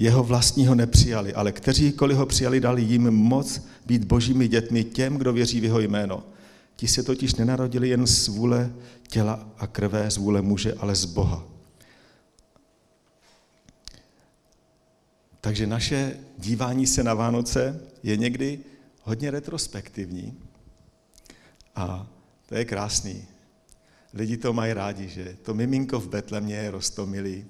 Jeho 0.00 0.22
vlastního 0.22 0.74
nepřijali, 0.74 1.34
ale 1.34 1.52
kteříkoliv 1.52 2.16
ho 2.16 2.26
přijali, 2.26 2.60
dali 2.60 2.82
jim 2.82 3.10
moc 3.10 3.62
být 3.86 4.04
božími 4.04 4.48
dětmi 4.48 4.84
těm, 4.84 5.16
kdo 5.16 5.32
věří 5.32 5.60
v 5.60 5.64
jeho 5.64 5.80
jméno. 5.80 6.24
Ti 6.76 6.88
se 6.88 7.02
totiž 7.02 7.34
nenarodili 7.34 7.88
jen 7.88 8.06
z 8.06 8.28
vůle 8.28 8.72
těla 9.08 9.48
a 9.58 9.66
krve, 9.66 10.10
z 10.10 10.16
vůle 10.16 10.42
muže, 10.42 10.74
ale 10.74 10.94
z 10.94 11.04
Boha. 11.04 11.44
Takže 15.40 15.66
naše 15.66 16.16
dívání 16.38 16.86
se 16.86 17.04
na 17.04 17.14
Vánoce 17.14 17.80
je 18.02 18.16
někdy 18.16 18.58
hodně 19.02 19.30
retrospektivní. 19.30 20.38
A 21.76 22.06
to 22.46 22.54
je 22.54 22.64
krásný. 22.64 23.24
Lidi 24.14 24.36
to 24.36 24.52
mají 24.52 24.72
rádi, 24.72 25.08
že 25.08 25.36
to 25.42 25.54
miminko 25.54 26.00
v 26.00 26.08
Betlemě 26.08 26.54
je 26.54 26.70
rostomilý. 26.70 27.44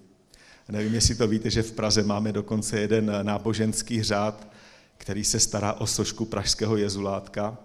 Nevím, 0.71 0.95
jestli 0.95 1.15
to 1.15 1.29
víte, 1.29 1.51
že 1.51 1.63
v 1.63 1.73
Praze 1.73 2.03
máme 2.03 2.33
dokonce 2.33 2.81
jeden 2.81 3.13
náboženský 3.23 4.03
řád, 4.03 4.53
který 4.99 5.25
se 5.25 5.41
stará 5.41 5.73
o 5.73 5.87
sošku 5.87 6.25
pražského 6.25 6.77
jezulátka 6.77 7.59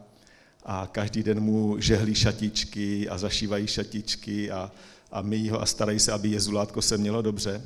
a 0.66 0.90
každý 0.92 1.24
den 1.24 1.40
mu 1.40 1.80
žehlí 1.80 2.16
šatičky 2.16 3.10
a 3.10 3.18
zašívají 3.18 3.68
šatičky 3.68 4.52
a, 4.52 4.72
a 5.12 5.22
myjí 5.22 5.50
ho 5.50 5.62
a 5.62 5.66
starají 5.66 6.00
se, 6.00 6.12
aby 6.12 6.30
jezulátko 6.30 6.82
se 6.82 6.98
mělo 6.98 7.22
dobře. 7.22 7.62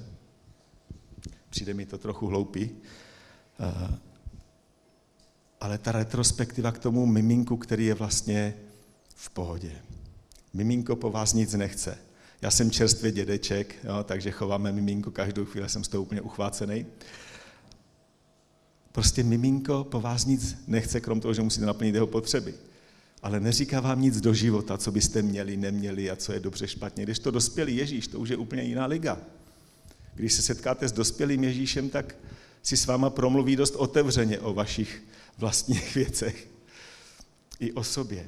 Přijde 1.50 1.74
mi 1.74 1.86
to 1.86 1.98
trochu 1.98 2.28
hloupý. 2.28 2.70
Eh, 3.60 3.98
ale 5.62 5.78
ta 5.78 5.92
retrospektiva 5.92 6.72
k 6.72 6.80
tomu 6.80 7.06
miminku, 7.06 7.58
který 7.58 7.86
je 7.86 7.94
vlastně 7.94 8.54
v 9.16 9.30
pohodě. 9.30 9.72
Miminko 10.54 10.96
po 10.96 11.12
vás 11.12 11.34
nic 11.34 11.54
nechce. 11.54 12.09
Já 12.42 12.52
jsem 12.52 12.72
čerstvě 12.72 13.12
dědeček, 13.12 13.76
jo, 13.84 14.04
takže 14.04 14.32
chováme 14.32 14.72
miminko 14.72 15.12
každou 15.12 15.46
chvíli, 15.46 15.70
jsem 15.70 15.84
z 15.84 15.88
toho 15.88 16.04
úplně 16.04 16.22
uchvácený. 16.22 16.86
Prostě 18.92 19.24
miminko 19.24 19.84
po 19.84 20.02
vás 20.02 20.26
nic 20.26 20.56
nechce, 20.68 21.02
krom 21.02 21.22
toho, 21.22 21.34
že 21.34 21.42
musíte 21.42 21.66
naplnit 21.66 21.96
jeho 21.96 22.08
potřeby. 22.08 22.54
Ale 23.22 23.40
neříká 23.40 23.80
vám 23.80 24.02
nic 24.02 24.22
do 24.22 24.34
života, 24.34 24.78
co 24.78 24.92
byste 24.92 25.22
měli, 25.22 25.58
neměli 25.58 26.12
a 26.12 26.16
co 26.16 26.34
je 26.34 26.40
dobře, 26.40 26.68
špatně. 26.68 27.04
Když 27.04 27.20
to 27.20 27.32
dospělý 27.32 27.76
Ježíš, 27.76 28.08
to 28.08 28.20
už 28.20 28.30
je 28.30 28.38
úplně 28.38 28.64
jiná 28.64 28.86
liga. 28.86 29.18
Když 30.16 30.34
se 30.34 30.42
setkáte 30.42 30.88
s 30.88 30.92
dospělým 30.92 31.44
Ježíšem, 31.44 31.90
tak 31.90 32.16
si 32.64 32.78
s 32.78 32.86
váma 32.86 33.10
promluví 33.10 33.56
dost 33.56 33.76
otevřeně 33.76 34.40
o 34.40 34.54
vašich 34.54 35.04
vlastních 35.38 35.96
věcech. 35.96 36.48
I 37.60 37.72
o 37.72 37.84
sobě. 37.84 38.28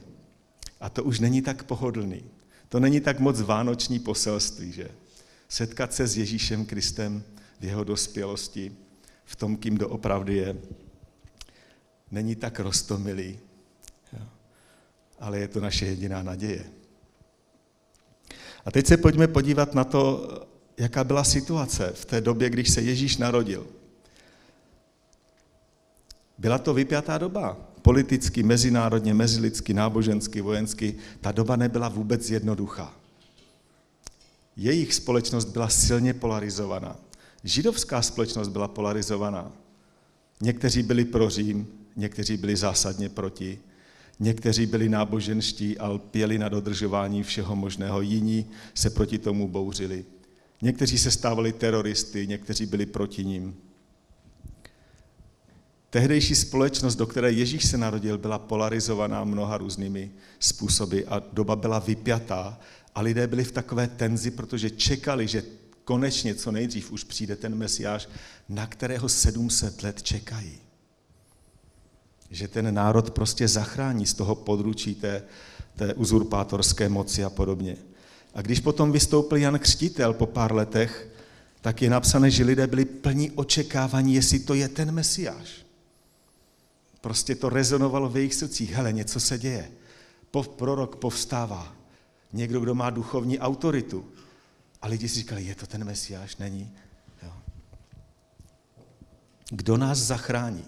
A 0.80 0.90
to 0.90 1.04
už 1.04 1.20
není 1.20 1.42
tak 1.42 1.64
pohodlný. 1.64 2.24
To 2.72 2.80
není 2.80 3.02
tak 3.02 3.20
moc 3.20 3.42
vánoční 3.42 4.00
poselství, 4.00 4.72
že? 4.72 4.92
Setkat 5.50 5.94
se 5.94 6.08
s 6.08 6.18
Ježíšem 6.18 6.66
Kristem 6.66 7.24
v 7.60 7.66
jeho 7.66 7.84
dospělosti, 7.84 8.72
v 9.26 9.36
tom, 9.36 9.58
kým 9.58 9.78
doopravdy 9.78 10.36
je, 10.36 10.58
není 12.12 12.36
tak 12.36 12.60
rostomilý, 12.60 13.40
ale 15.20 15.40
je 15.40 15.48
to 15.48 15.60
naše 15.60 15.86
jediná 15.86 16.24
naděje. 16.24 16.66
A 18.66 18.72
teď 18.72 18.88
se 18.88 18.98
pojďme 18.98 19.28
podívat 19.28 19.76
na 19.76 19.84
to, 19.84 20.30
jaká 20.78 21.04
byla 21.04 21.24
situace 21.24 21.92
v 21.96 22.06
té 22.06 22.22
době, 22.22 22.50
když 22.50 22.70
se 22.70 22.82
Ježíš 22.82 23.18
narodil. 23.18 23.68
Byla 26.38 26.58
to 26.58 26.74
vypjatá 26.74 27.18
doba 27.18 27.71
politicky, 27.82 28.44
mezinárodně, 28.44 29.14
mezilidsky, 29.14 29.74
nábožensky, 29.74 30.42
vojensky, 30.42 30.96
ta 31.22 31.32
doba 31.32 31.56
nebyla 31.56 31.90
vůbec 31.90 32.30
jednoduchá. 32.30 32.96
Jejich 34.58 34.94
společnost 34.94 35.46
byla 35.46 35.70
silně 35.70 36.14
polarizovaná. 36.14 36.96
Židovská 37.44 38.02
společnost 38.02 38.48
byla 38.48 38.68
polarizovaná. 38.68 39.52
Někteří 40.42 40.84
byli 40.84 41.06
pro 41.06 41.30
Řím, 41.30 41.68
někteří 41.96 42.38
byli 42.38 42.56
zásadně 42.56 43.10
proti, 43.10 43.60
někteří 44.20 44.66
byli 44.66 44.90
náboženští 44.90 45.78
a 45.78 45.88
lpěli 45.88 46.38
na 46.38 46.50
dodržování 46.50 47.24
všeho 47.24 47.56
možného, 47.56 48.02
jiní 48.02 48.46
se 48.74 48.90
proti 48.90 49.18
tomu 49.18 49.48
bouřili. 49.48 50.06
Někteří 50.62 50.98
se 50.98 51.12
stávali 51.12 51.54
teroristy, 51.54 52.28
někteří 52.28 52.66
byli 52.66 52.86
proti 52.86 53.26
ním. 53.26 53.56
Tehdejší 55.92 56.36
společnost, 56.36 56.96
do 56.96 57.08
které 57.08 57.32
Ježíš 57.32 57.66
se 57.66 57.78
narodil, 57.78 58.18
byla 58.18 58.40
polarizovaná 58.40 59.24
mnoha 59.24 59.58
různými 59.58 60.12
způsoby 60.40 61.02
a 61.08 61.22
doba 61.34 61.56
byla 61.56 61.80
vypjatá 61.80 62.60
a 62.96 63.02
lidé 63.02 63.28
byli 63.28 63.44
v 63.44 63.52
takové 63.52 63.88
tenzi, 63.88 64.32
protože 64.32 64.70
čekali, 64.70 65.28
že 65.28 65.44
konečně 65.84 66.36
co 66.36 66.52
nejdřív 66.52 66.92
už 66.92 67.04
přijde 67.04 67.36
ten 67.36 67.56
mesiáš, 67.56 68.10
na 68.50 68.68
kterého 68.68 69.10
700 69.10 69.84
let 69.84 70.04
čekají. 70.04 70.58
Že 72.30 72.48
ten 72.48 72.74
národ 72.74 73.12
prostě 73.12 73.48
zachrání 73.48 74.06
z 74.06 74.14
toho 74.14 74.36
područí 74.36 74.96
té, 74.96 75.24
té 75.76 75.94
uzurpátorské 75.94 76.90
moci 76.90 77.24
a 77.24 77.30
podobně. 77.30 77.78
A 78.34 78.42
když 78.42 78.60
potom 78.60 78.92
vystoupil 78.92 79.38
Jan 79.38 79.60
Křtitel 79.60 80.14
po 80.14 80.26
pár 80.26 80.54
letech, 80.54 81.08
tak 81.62 81.82
je 81.82 81.90
napsané, 81.90 82.32
že 82.32 82.44
lidé 82.44 82.68
byli 82.68 82.86
plní 82.86 83.32
očekávání, 83.32 84.14
jestli 84.14 84.40
to 84.40 84.54
je 84.54 84.68
ten 84.68 84.92
mesiáš. 84.92 85.71
Prostě 87.02 87.36
to 87.36 87.50
rezonovalo 87.50 88.10
v 88.10 88.18
jejich 88.18 88.36
srdcích. 88.36 88.72
Hele, 88.72 88.94
něco 88.94 89.20
se 89.20 89.40
děje. 89.40 89.72
Prorok 90.56 90.96
povstává. 90.96 91.76
Někdo, 92.34 92.60
kdo 92.60 92.76
má 92.76 92.90
duchovní 92.90 93.40
autoritu. 93.40 94.06
A 94.82 94.88
lidi 94.88 95.10
si 95.10 95.16
říkali, 95.16 95.44
je 95.44 95.56
to 95.56 95.68
ten 95.68 95.84
Mesiáš? 95.84 96.38
Není. 96.38 96.72
Jo. 97.24 97.32
Kdo 99.50 99.78
nás 99.78 99.98
zachrání? 99.98 100.66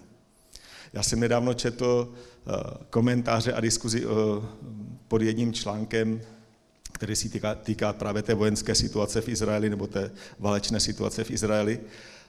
Já 0.92 1.02
jsem 1.02 1.20
nedávno 1.20 1.54
četl 1.54 2.14
eh, 2.14 2.50
komentáře 2.90 3.52
a 3.52 3.60
diskuzi 3.60 4.04
eh, 4.04 4.06
pod 5.08 5.22
jedním 5.22 5.52
článkem, 5.52 6.20
který 6.92 7.16
se 7.16 7.28
týká, 7.28 7.54
týká 7.54 7.92
právě 7.92 8.22
té 8.22 8.34
vojenské 8.34 8.74
situace 8.74 9.20
v 9.20 9.28
Izraeli 9.28 9.70
nebo 9.70 9.86
té 9.86 10.10
válečné 10.38 10.80
situace 10.80 11.24
v 11.24 11.30
Izraeli. 11.30 11.80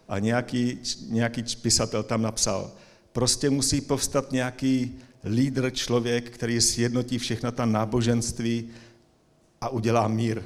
A 0.08 0.20
nějaký, 0.20 0.80
nějaký 1.10 1.44
pisatel 1.62 2.04
tam 2.04 2.22
napsal, 2.22 2.72
prostě 3.16 3.50
musí 3.50 3.82
povstat 3.82 4.32
nějaký 4.32 5.00
lídr, 5.24 5.72
člověk, 5.72 6.30
který 6.30 6.62
sjednotí 6.62 7.18
všechna 7.18 7.52
ta 7.52 7.66
náboženství 7.66 8.70
a 9.62 9.70
udělá 9.70 10.08
mír. 10.08 10.44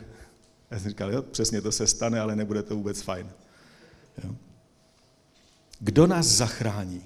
Já 0.71 0.79
jsem 0.79 0.89
říkal, 0.89 1.13
jo, 1.13 1.21
přesně 1.21 1.61
to 1.61 1.71
se 1.71 1.87
stane, 1.87 2.19
ale 2.19 2.35
nebude 2.35 2.63
to 2.63 2.75
vůbec 2.75 3.01
fajn. 3.01 3.29
Jo. 4.23 4.35
Kdo 5.79 6.07
nás 6.07 6.25
zachrání? 6.25 7.05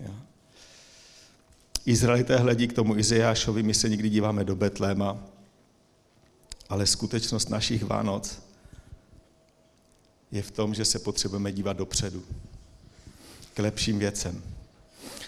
Jo. 0.00 0.14
Izraelité 1.86 2.36
hledí 2.36 2.68
k 2.68 2.72
tomu 2.72 2.96
Izeášovi, 2.96 3.62
my 3.62 3.74
se 3.74 3.88
někdy 3.88 4.08
díváme 4.08 4.44
do 4.44 4.56
Betléma, 4.56 5.18
ale 6.68 6.86
skutečnost 6.86 7.50
našich 7.50 7.84
Vánoc 7.84 8.42
je 10.30 10.42
v 10.42 10.50
tom, 10.50 10.74
že 10.74 10.84
se 10.84 10.98
potřebujeme 10.98 11.52
dívat 11.52 11.76
dopředu, 11.76 12.24
k 13.54 13.58
lepším 13.58 13.98
věcem. 13.98 14.53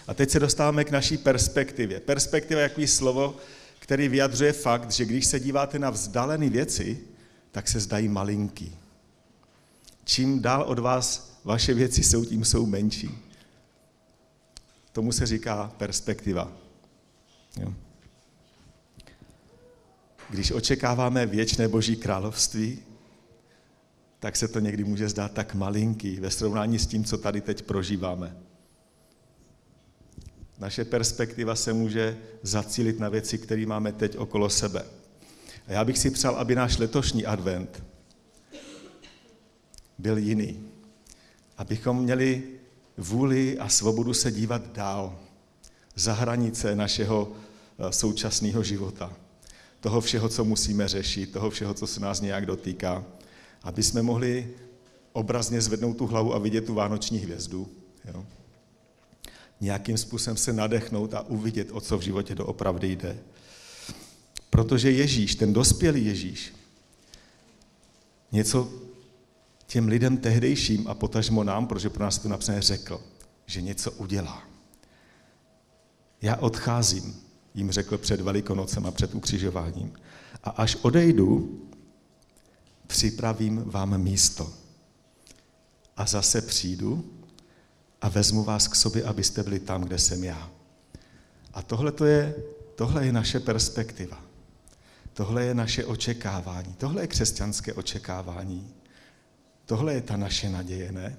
A 0.07 0.13
teď 0.13 0.29
se 0.29 0.39
dostáváme 0.39 0.83
k 0.83 0.91
naší 0.91 1.17
perspektivě. 1.17 1.99
Perspektiva 1.99 2.61
je 2.61 2.69
takový 2.69 2.87
slovo, 2.87 3.35
který 3.79 4.07
vyjadřuje 4.07 4.53
fakt, 4.53 4.91
že 4.91 5.05
když 5.05 5.25
se 5.25 5.39
díváte 5.39 5.79
na 5.79 5.89
vzdálené 5.89 6.49
věci, 6.49 6.99
tak 7.51 7.67
se 7.67 7.79
zdají 7.79 8.07
malinký. 8.07 8.75
Čím 10.03 10.41
dál 10.41 10.63
od 10.63 10.79
vás 10.79 11.37
vaše 11.43 11.73
věci 11.73 12.03
jsou, 12.03 12.25
tím 12.25 12.45
jsou 12.45 12.65
menší. 12.65 13.09
Tomu 14.91 15.11
se 15.11 15.25
říká 15.25 15.71
perspektiva. 15.77 16.51
Jo. 17.59 17.73
Když 20.29 20.51
očekáváme 20.51 21.25
věčné 21.25 21.67
boží 21.67 21.95
království, 21.95 22.79
tak 24.19 24.35
se 24.35 24.47
to 24.47 24.59
někdy 24.59 24.83
může 24.83 25.09
zdát 25.09 25.31
tak 25.31 25.55
malinký 25.55 26.19
ve 26.19 26.31
srovnání 26.31 26.79
s 26.79 26.87
tím, 26.87 27.03
co 27.03 27.17
tady 27.17 27.41
teď 27.41 27.61
prožíváme. 27.61 28.46
Naše 30.57 30.85
perspektiva 30.85 31.55
se 31.55 31.73
může 31.73 32.17
zacílit 32.43 32.99
na 32.99 33.09
věci, 33.09 33.37
které 33.37 33.65
máme 33.65 33.91
teď 33.91 34.17
okolo 34.17 34.49
sebe. 34.49 34.85
A 35.67 35.71
já 35.71 35.85
bych 35.85 35.97
si 35.97 36.11
přál, 36.11 36.35
aby 36.35 36.55
náš 36.55 36.77
letošní 36.77 37.25
advent 37.25 37.83
byl 39.97 40.17
jiný. 40.17 40.63
Abychom 41.57 42.03
měli 42.03 42.43
vůli 42.97 43.59
a 43.59 43.69
svobodu 43.69 44.13
se 44.13 44.31
dívat 44.31 44.71
dál, 44.73 45.19
za 45.97 46.13
hranice 46.13 46.75
našeho 46.75 47.31
eh, 47.31 47.91
současného 47.91 48.63
života, 48.63 49.13
toho 49.79 50.01
všeho, 50.01 50.29
co 50.29 50.45
musíme 50.45 50.87
řešit, 50.87 51.31
toho 51.31 51.49
všeho, 51.49 51.73
co 51.73 51.87
se 51.87 51.99
nás 51.99 52.21
nějak 52.21 52.45
dotýká, 52.45 53.05
aby 53.63 53.83
jsme 53.83 54.01
mohli 54.01 54.49
obrazně 55.13 55.61
zvednout 55.61 55.97
tu 55.97 56.07
hlavu 56.07 56.35
a 56.35 56.39
vidět 56.39 56.65
tu 56.65 56.73
vánoční 56.73 57.17
hvězdu. 57.17 57.67
Jo? 58.13 58.25
Nějakým 59.61 59.97
způsobem 59.97 60.37
se 60.37 60.53
nadechnout 60.53 61.13
a 61.13 61.21
uvidět, 61.21 61.67
o 61.71 61.81
co 61.81 61.97
v 61.97 62.01
životě 62.01 62.35
doopravdy 62.35 62.91
jde. 62.91 63.19
Protože 64.49 64.91
Ježíš, 64.91 65.35
ten 65.35 65.53
dospělý 65.53 66.05
Ježíš, 66.05 66.53
něco 68.31 68.71
těm 69.67 69.87
lidem 69.87 70.17
tehdejším 70.17 70.87
a 70.87 70.93
potažmo 70.93 71.43
nám, 71.43 71.67
protože 71.67 71.89
pro 71.89 72.03
nás 72.03 72.17
to 72.17 72.29
napsané 72.29 72.61
řekl, 72.61 73.01
že 73.45 73.61
něco 73.61 73.91
udělá. 73.91 74.43
Já 76.21 76.35
odcházím, 76.35 77.15
jim 77.53 77.71
řekl 77.71 77.97
před 77.97 78.21
Velikonocem 78.21 78.85
a 78.85 78.91
před 78.91 79.15
ukřižováním. 79.15 79.93
A 80.43 80.49
až 80.49 80.75
odejdu, 80.75 81.61
připravím 82.87 83.63
vám 83.65 83.97
místo. 83.97 84.53
A 85.97 86.05
zase 86.05 86.41
přijdu 86.41 87.16
a 88.01 88.09
vezmu 88.09 88.43
vás 88.43 88.67
k 88.67 88.75
sobě, 88.75 89.03
abyste 89.03 89.43
byli 89.43 89.59
tam, 89.59 89.81
kde 89.81 89.99
jsem 89.99 90.23
já. 90.23 90.51
A 91.53 91.61
tohle 91.61 91.93
je, 92.05 92.35
tohle 92.75 93.05
je 93.05 93.11
naše 93.11 93.39
perspektiva. 93.39 94.21
Tohle 95.13 95.45
je 95.45 95.53
naše 95.53 95.85
očekávání. 95.85 96.73
Tohle 96.73 97.01
je 97.01 97.07
křesťanské 97.07 97.73
očekávání. 97.73 98.73
Tohle 99.65 99.93
je 99.93 100.01
ta 100.01 100.17
naše 100.17 100.49
naděje, 100.49 100.91
ne? 100.91 101.17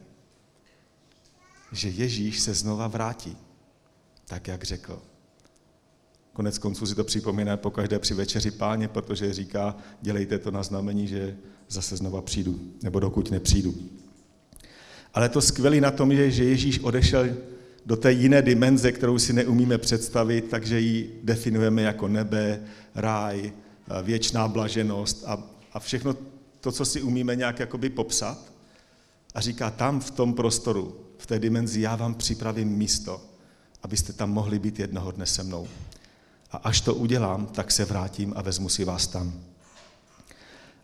Že 1.72 1.88
Ježíš 1.88 2.40
se 2.40 2.54
znova 2.54 2.86
vrátí, 2.86 3.36
tak 4.24 4.48
jak 4.48 4.64
řekl. 4.64 5.02
Konec 6.32 6.58
konců 6.58 6.86
si 6.86 6.94
to 6.94 7.04
připomíná 7.04 7.56
po 7.56 7.70
každé 7.70 7.98
při 7.98 8.14
večeři 8.14 8.50
páně, 8.50 8.88
protože 8.88 9.32
říká, 9.32 9.76
dělejte 10.02 10.38
to 10.38 10.50
na 10.50 10.62
znamení, 10.62 11.08
že 11.08 11.36
zase 11.68 11.96
znova 11.96 12.22
přijdu, 12.22 12.60
nebo 12.82 13.00
dokud 13.00 13.30
nepřijdu. 13.30 13.74
Ale 15.14 15.28
to 15.28 15.40
skvělé 15.40 15.80
na 15.80 15.90
tom 15.90 16.12
je, 16.12 16.30
že 16.30 16.44
Ježíš 16.44 16.78
odešel 16.78 17.28
do 17.86 17.96
té 17.96 18.12
jiné 18.12 18.42
dimenze, 18.42 18.92
kterou 18.92 19.18
si 19.18 19.32
neumíme 19.32 19.78
představit, 19.78 20.44
takže 20.50 20.80
ji 20.80 21.20
definujeme 21.24 21.82
jako 21.82 22.08
nebe, 22.08 22.60
ráj, 22.94 23.52
věčná 24.02 24.48
blaženost 24.48 25.24
a, 25.26 25.42
a 25.72 25.80
všechno 25.80 26.16
to, 26.60 26.72
co 26.72 26.84
si 26.84 27.02
umíme 27.02 27.36
nějak 27.36 27.58
jakoby 27.58 27.90
popsat. 27.90 28.52
A 29.34 29.40
říká, 29.40 29.70
tam 29.70 30.00
v 30.00 30.10
tom 30.10 30.34
prostoru, 30.34 30.96
v 31.18 31.26
té 31.26 31.38
dimenzi, 31.38 31.80
já 31.80 31.96
vám 31.96 32.14
připravím 32.14 32.68
místo, 32.68 33.20
abyste 33.82 34.12
tam 34.12 34.30
mohli 34.30 34.58
být 34.58 34.78
jednoho 34.78 35.10
dne 35.10 35.26
se 35.26 35.42
mnou. 35.42 35.68
A 36.50 36.56
až 36.56 36.80
to 36.80 36.94
udělám, 36.94 37.46
tak 37.46 37.70
se 37.70 37.84
vrátím 37.84 38.32
a 38.36 38.42
vezmu 38.42 38.68
si 38.68 38.84
vás 38.84 39.06
tam. 39.06 39.40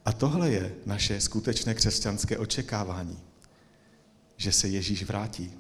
A 0.05 0.13
tohle 0.13 0.51
je 0.51 0.75
naše 0.87 1.21
skutečné 1.21 1.75
křesťanské 1.75 2.39
očekávání, 2.39 3.19
že 4.45 4.53
se 4.53 4.69
Ježíš 4.69 5.03
vrátí, 5.05 5.53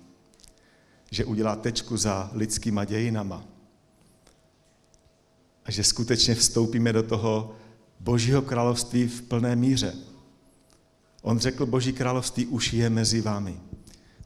že 1.11 1.25
udělá 1.25 1.57
tečku 1.57 1.97
za 1.97 2.31
lidskýma 2.33 2.85
dějinama 2.85 3.45
a 5.64 5.71
že 5.71 5.85
skutečně 5.85 6.35
vstoupíme 6.35 6.93
do 6.93 7.03
toho 7.03 7.57
Božího 8.00 8.43
království 8.43 9.09
v 9.09 9.23
plné 9.23 9.57
míře. 9.57 9.95
On 11.23 11.38
řekl, 11.38 11.67
Boží 11.67 11.93
království 11.93 12.47
už 12.47 12.73
je 12.73 12.91
mezi 12.91 13.21
vámi. 13.21 13.61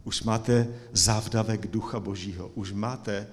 Už 0.04 0.22
máte 0.22 0.68
závdavek 0.92 1.66
ducha 1.66 2.00
Božího, 2.00 2.48
už 2.48 2.72
máte 2.72 3.26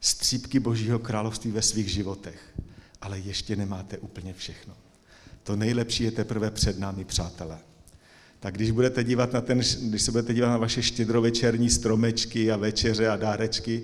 střípky 0.00 0.60
Božího 0.60 0.98
království 0.98 1.50
ve 1.50 1.62
svých 1.62 1.88
životech, 1.88 2.60
ale 3.00 3.18
ještě 3.18 3.56
nemáte 3.56 3.98
úplně 3.98 4.34
všechno. 4.34 4.74
To 5.42 5.56
nejlepší 5.56 6.04
je 6.04 6.10
teprve 6.10 6.50
před 6.50 6.78
námi, 6.78 7.04
přátelé. 7.04 7.69
Tak 8.40 8.54
když, 8.54 8.70
budete 8.70 9.04
dívat 9.04 9.32
na 9.32 9.40
ten, 9.40 9.60
když 9.80 10.02
se 10.02 10.10
budete 10.10 10.34
dívat 10.34 10.48
na 10.48 10.56
vaše 10.56 10.82
štědrovečerní 10.82 11.70
stromečky 11.70 12.52
a 12.52 12.56
večeře 12.56 13.08
a 13.08 13.16
dárečky, 13.16 13.82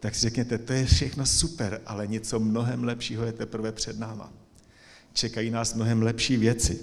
tak 0.00 0.14
si 0.14 0.20
řekněte, 0.20 0.58
to 0.58 0.72
je 0.72 0.86
všechno 0.86 1.26
super, 1.26 1.80
ale 1.86 2.06
něco 2.06 2.40
mnohem 2.40 2.84
lepšího 2.84 3.24
je 3.24 3.32
teprve 3.32 3.72
před 3.72 3.98
náma. 3.98 4.32
Čekají 5.12 5.50
nás 5.50 5.74
mnohem 5.74 6.02
lepší 6.02 6.36
věci. 6.36 6.80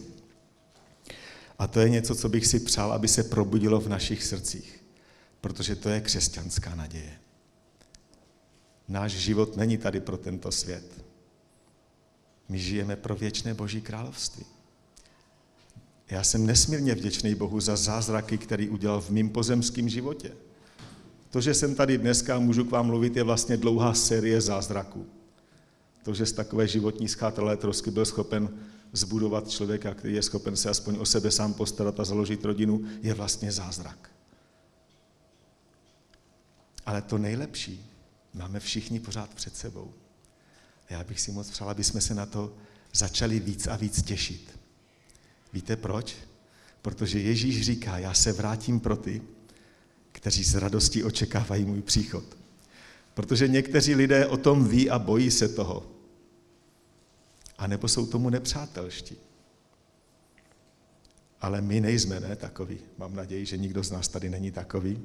A 1.59 1.67
to 1.67 1.79
je 1.79 1.89
něco, 1.89 2.15
co 2.15 2.29
bych 2.29 2.47
si 2.47 2.59
přál, 2.59 2.93
aby 2.93 3.07
se 3.07 3.23
probudilo 3.23 3.79
v 3.79 3.89
našich 3.89 4.23
srdcích, 4.23 4.83
protože 5.41 5.75
to 5.75 5.89
je 5.89 6.01
křesťanská 6.01 6.75
naděje. 6.75 7.13
Náš 8.87 9.11
život 9.11 9.57
není 9.57 9.77
tady 9.77 9.99
pro 9.99 10.17
tento 10.17 10.51
svět. 10.51 11.05
My 12.49 12.59
žijeme 12.59 12.95
pro 12.95 13.15
věčné 13.15 13.53
Boží 13.53 13.81
království. 13.81 14.45
Já 16.09 16.23
jsem 16.23 16.45
nesmírně 16.45 16.95
vděčný 16.95 17.35
Bohu 17.35 17.59
za 17.59 17.75
zázraky, 17.75 18.37
který 18.37 18.69
udělal 18.69 19.01
v 19.01 19.09
mém 19.09 19.29
pozemském 19.29 19.89
životě. 19.89 20.31
To, 21.29 21.41
že 21.41 21.53
jsem 21.53 21.75
tady 21.75 21.97
dneska 21.97 22.35
a 22.35 22.39
můžu 22.39 22.63
k 22.65 22.71
vám 22.71 22.85
mluvit, 22.85 23.15
je 23.15 23.23
vlastně 23.23 23.57
dlouhá 23.57 23.93
série 23.93 24.41
zázraků. 24.41 25.05
To, 26.03 26.13
že 26.13 26.25
z 26.25 26.31
takové 26.31 26.67
životní 26.67 27.07
schátralé 27.07 27.57
trosky 27.57 27.91
byl 27.91 28.05
schopen 28.05 28.49
zbudovat 28.93 29.49
člověka, 29.49 29.93
který 29.93 30.13
je 30.13 30.23
schopen 30.23 30.55
se 30.55 30.69
aspoň 30.69 30.97
o 30.99 31.05
sebe 31.05 31.31
sám 31.31 31.53
postarat 31.53 31.99
a 31.99 32.05
založit 32.05 32.45
rodinu, 32.45 32.85
je 33.01 33.13
vlastně 33.13 33.51
zázrak. 33.51 34.11
Ale 36.85 37.01
to 37.01 37.17
nejlepší 37.17 37.91
máme 38.33 38.59
všichni 38.59 38.99
pořád 38.99 39.33
před 39.33 39.57
sebou. 39.57 39.93
Já 40.89 41.03
bych 41.03 41.21
si 41.21 41.31
moc 41.31 41.49
přál, 41.49 41.69
aby 41.69 41.83
jsme 41.83 42.01
se 42.01 42.13
na 42.13 42.25
to 42.25 42.53
začali 42.93 43.39
víc 43.39 43.67
a 43.67 43.75
víc 43.75 44.01
těšit. 44.01 44.54
Víte 45.55 45.75
proč? 45.75 46.15
Protože 46.81 47.19
Ježíš 47.19 47.61
říká, 47.61 47.97
já 47.97 48.13
se 48.13 48.31
vrátím 48.31 48.79
pro 48.79 48.95
ty, 48.95 49.21
kteří 50.11 50.43
s 50.43 50.55
radostí 50.55 51.03
očekávají 51.03 51.65
můj 51.65 51.81
příchod. 51.81 52.23
Protože 53.13 53.47
někteří 53.47 53.95
lidé 53.95 54.25
o 54.27 54.37
tom 54.37 54.67
ví 54.67 54.89
a 54.89 54.99
bojí 54.99 55.31
se 55.31 55.49
toho. 55.49 55.91
A 57.57 57.67
nebo 57.67 57.87
jsou 57.87 58.05
tomu 58.05 58.29
nepřátelští. 58.29 59.15
Ale 61.41 61.61
my 61.61 61.81
nejsme, 61.81 62.19
ne, 62.19 62.35
takový. 62.35 62.77
Mám 62.97 63.15
naději, 63.15 63.45
že 63.45 63.57
nikdo 63.57 63.83
z 63.83 63.91
nás 63.91 64.07
tady 64.07 64.29
není 64.29 64.51
takový. 64.51 64.99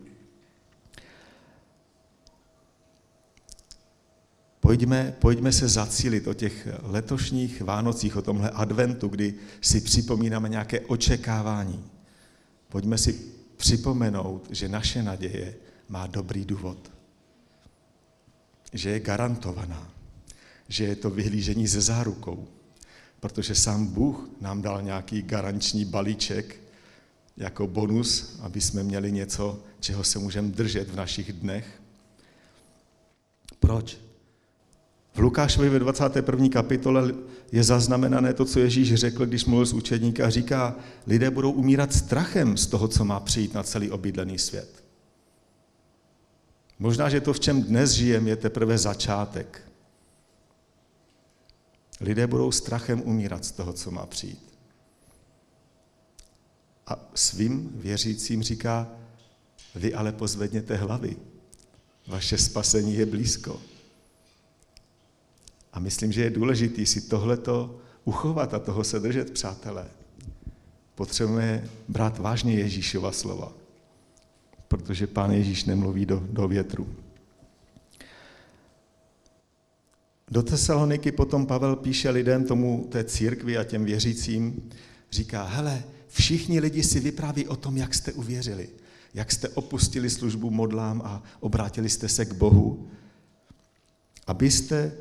Pojďme, 4.70 5.14
pojďme 5.18 5.52
se 5.52 5.68
zacílit 5.68 6.26
o 6.26 6.34
těch 6.34 6.68
letošních 6.82 7.62
Vánocích, 7.62 8.16
o 8.16 8.22
tomhle 8.22 8.50
adventu, 8.50 9.08
kdy 9.08 9.34
si 9.60 9.80
připomínáme 9.80 10.48
nějaké 10.48 10.80
očekávání. 10.80 11.84
Pojďme 12.68 12.98
si 12.98 13.20
připomenout, 13.56 14.48
že 14.50 14.68
naše 14.68 15.02
naděje 15.02 15.54
má 15.88 16.06
dobrý 16.06 16.44
důvod. 16.44 16.92
Že 18.72 18.90
je 18.90 19.00
garantovaná. 19.00 19.90
Že 20.68 20.84
je 20.84 20.96
to 20.96 21.10
vyhlížení 21.10 21.66
ze 21.66 21.80
zárukou. 21.80 22.48
Protože 23.20 23.54
sám 23.54 23.86
Bůh 23.86 24.30
nám 24.40 24.62
dal 24.62 24.82
nějaký 24.82 25.22
garanční 25.22 25.84
balíček 25.84 26.56
jako 27.36 27.66
bonus, 27.66 28.38
aby 28.40 28.60
jsme 28.60 28.82
měli 28.82 29.12
něco, 29.12 29.62
čeho 29.80 30.04
se 30.04 30.18
můžeme 30.18 30.48
držet 30.48 30.88
v 30.88 30.96
našich 30.96 31.32
dnech. 31.32 31.82
Proč? 33.60 34.09
Lukášovi 35.20 35.68
ve 35.68 35.78
21. 35.78 36.48
kapitole 36.48 37.14
je 37.52 37.64
zaznamenané 37.64 38.34
to, 38.34 38.44
co 38.44 38.60
Ježíš 38.60 38.94
řekl, 38.94 39.26
když 39.26 39.44
mluvil 39.44 39.66
s 39.66 39.72
učedníky 39.72 40.22
a 40.22 40.30
říká, 40.30 40.76
lidé 41.06 41.30
budou 41.30 41.52
umírat 41.52 41.92
strachem 41.92 42.56
z 42.56 42.66
toho, 42.66 42.88
co 42.88 43.04
má 43.04 43.20
přijít 43.20 43.54
na 43.54 43.62
celý 43.62 43.90
obydlený 43.90 44.38
svět. 44.38 44.84
Možná, 46.78 47.08
že 47.08 47.20
to, 47.20 47.32
v 47.32 47.40
čem 47.40 47.62
dnes 47.62 47.90
žijeme, 47.90 48.30
je 48.30 48.36
teprve 48.36 48.78
začátek. 48.78 49.62
Lidé 52.00 52.26
budou 52.26 52.52
strachem 52.52 53.02
umírat 53.04 53.44
z 53.44 53.52
toho, 53.52 53.72
co 53.72 53.90
má 53.90 54.06
přijít. 54.06 54.58
A 56.86 56.96
svým 57.14 57.70
věřícím 57.74 58.42
říká, 58.42 58.88
vy 59.74 59.94
ale 59.94 60.12
pozvedněte 60.12 60.76
hlavy. 60.76 61.16
Vaše 62.06 62.38
spasení 62.38 62.94
je 62.94 63.06
blízko. 63.06 63.60
A 65.72 65.80
myslím, 65.80 66.12
že 66.12 66.22
je 66.22 66.30
důležité 66.30 66.86
si 66.86 67.00
tohleto 67.00 67.78
uchovat 68.04 68.54
a 68.54 68.58
toho 68.58 68.84
se 68.84 69.00
držet, 69.00 69.30
přátelé. 69.30 69.86
Potřebujeme 70.94 71.68
brát 71.88 72.18
vážně 72.18 72.54
Ježíšova 72.54 73.12
slova, 73.12 73.52
protože 74.68 75.06
Pán 75.06 75.30
Ježíš 75.30 75.64
nemluví 75.64 76.06
do, 76.06 76.26
do 76.30 76.48
větru. 76.48 76.88
Do 80.30 80.42
Tesaloniky 80.42 81.12
potom 81.12 81.46
Pavel 81.46 81.76
píše 81.76 82.10
lidem 82.10 82.44
tomu 82.44 82.88
té 82.90 83.04
církvi 83.04 83.58
a 83.58 83.64
těm 83.64 83.84
věřícím, 83.84 84.70
říká, 85.10 85.44
hele, 85.44 85.82
všichni 86.08 86.60
lidi 86.60 86.82
si 86.82 87.00
vypráví 87.00 87.48
o 87.48 87.56
tom, 87.56 87.76
jak 87.76 87.94
jste 87.94 88.12
uvěřili. 88.12 88.68
jak 89.14 89.32
jste 89.32 89.48
opustili 89.48 90.10
službu 90.10 90.50
modlám 90.50 91.02
a 91.04 91.22
obrátili 91.40 91.88
jste 91.88 92.08
se 92.08 92.24
k 92.24 92.32
Bohu, 92.32 92.88
abyste 94.26 94.92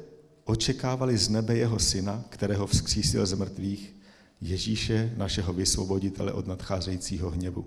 očekávali 0.50 1.18
z 1.18 1.30
nebe 1.30 1.56
jeho 1.56 1.80
syna, 1.80 2.24
kterého 2.30 2.68
vzkřísil 2.68 3.26
z 3.26 3.34
mrtvých, 3.34 3.96
Ježíše, 4.42 5.14
našeho 5.18 5.54
vysvoboditele 5.54 6.34
od 6.34 6.48
nadcházejícího 6.48 7.30
hněvu. 7.30 7.66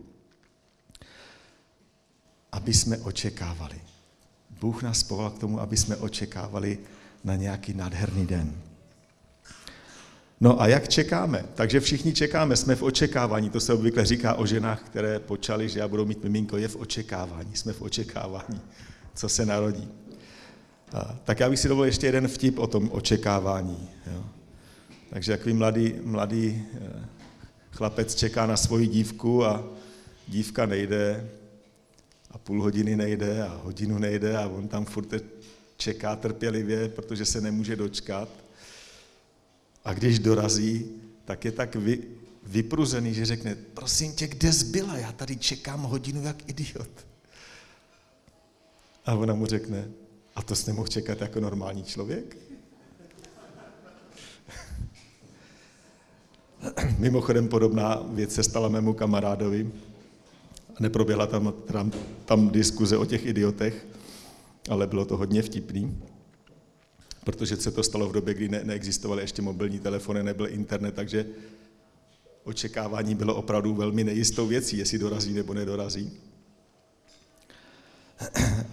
Aby 2.52 2.74
jsme 2.74 2.98
očekávali. 2.98 3.80
Bůh 4.60 4.82
nás 4.82 5.02
povolal 5.02 5.30
k 5.30 5.38
tomu, 5.38 5.60
aby 5.60 5.76
jsme 5.76 5.96
očekávali 5.96 6.78
na 7.24 7.36
nějaký 7.36 7.74
nádherný 7.74 8.26
den. 8.26 8.62
No 10.40 10.60
a 10.60 10.66
jak 10.66 10.88
čekáme? 10.88 11.44
Takže 11.54 11.80
všichni 11.80 12.12
čekáme, 12.12 12.56
jsme 12.56 12.74
v 12.76 12.82
očekávání. 12.82 13.50
To 13.50 13.60
se 13.60 13.72
obvykle 13.72 14.04
říká 14.04 14.34
o 14.34 14.46
ženách, 14.46 14.82
které 14.82 15.18
počaly, 15.18 15.68
že 15.68 15.78
já 15.78 15.88
budu 15.88 16.06
mít 16.06 16.22
miminko, 16.22 16.56
je 16.56 16.68
v 16.68 16.76
očekávání. 16.76 17.56
Jsme 17.56 17.72
v 17.72 17.82
očekávání, 17.82 18.60
co 19.14 19.28
se 19.28 19.46
narodí. 19.46 20.01
Tak 21.24 21.40
já 21.40 21.50
bych 21.50 21.58
si 21.58 21.68
dovolil 21.68 21.88
ještě 21.88 22.06
jeden 22.06 22.28
vtip 22.28 22.58
o 22.58 22.66
tom 22.66 22.88
očekávání. 22.92 23.88
Jo. 24.14 24.24
Takže 25.10 25.36
takový 25.36 25.54
mladý, 25.54 25.94
mladý 26.02 26.64
eh, 26.74 27.08
chlapec 27.70 28.14
čeká 28.14 28.46
na 28.46 28.56
svoji 28.56 28.86
dívku 28.86 29.44
a 29.44 29.64
dívka 30.28 30.66
nejde 30.66 31.30
a 32.30 32.38
půl 32.38 32.62
hodiny 32.62 32.96
nejde 32.96 33.42
a 33.42 33.60
hodinu 33.64 33.98
nejde 33.98 34.36
a 34.36 34.46
on 34.46 34.68
tam 34.68 34.84
furt 34.84 35.14
čeká 35.76 36.16
trpělivě, 36.16 36.88
protože 36.88 37.24
se 37.24 37.40
nemůže 37.40 37.76
dočkat. 37.76 38.28
A 39.84 39.94
když 39.94 40.18
dorazí, 40.18 40.90
tak 41.24 41.44
je 41.44 41.52
tak 41.52 41.74
vy, 41.74 41.98
vypruzený, 42.42 43.14
že 43.14 43.26
řekne, 43.26 43.54
prosím 43.54 44.12
tě, 44.12 44.26
kde 44.26 44.52
zbyla? 44.52 44.96
Já 44.96 45.12
tady 45.12 45.36
čekám 45.36 45.82
hodinu 45.82 46.22
jak 46.22 46.48
idiot. 46.48 47.06
A 49.06 49.14
ona 49.14 49.34
mu 49.34 49.46
řekne, 49.46 49.88
a 50.34 50.42
to 50.42 50.56
jsi 50.56 50.70
nemohl 50.70 50.88
čekat 50.88 51.20
jako 51.20 51.40
normální 51.40 51.84
člověk? 51.84 52.36
Mimochodem 56.98 57.48
podobná 57.48 58.02
věc 58.08 58.34
se 58.34 58.42
stala 58.42 58.68
mému 58.68 58.92
kamarádovi. 58.92 59.72
Neproběhla 60.80 61.26
tam, 61.26 61.54
tam, 61.66 61.92
tam 62.24 62.50
diskuze 62.50 62.96
o 62.96 63.04
těch 63.04 63.26
idiotech, 63.26 63.86
ale 64.70 64.86
bylo 64.86 65.04
to 65.04 65.16
hodně 65.16 65.42
vtipný, 65.42 65.98
protože 67.24 67.56
se 67.56 67.70
to 67.70 67.82
stalo 67.82 68.08
v 68.08 68.12
době, 68.12 68.34
kdy 68.34 68.48
ne, 68.48 68.60
neexistovaly 68.64 69.22
ještě 69.22 69.42
mobilní 69.42 69.78
telefony, 69.78 70.22
nebyl 70.22 70.48
internet, 70.48 70.94
takže 70.94 71.26
očekávání 72.44 73.14
bylo 73.14 73.34
opravdu 73.34 73.74
velmi 73.74 74.04
nejistou 74.04 74.46
věcí, 74.46 74.78
jestli 74.78 74.98
dorazí 74.98 75.32
nebo 75.32 75.54
nedorazí. 75.54 76.12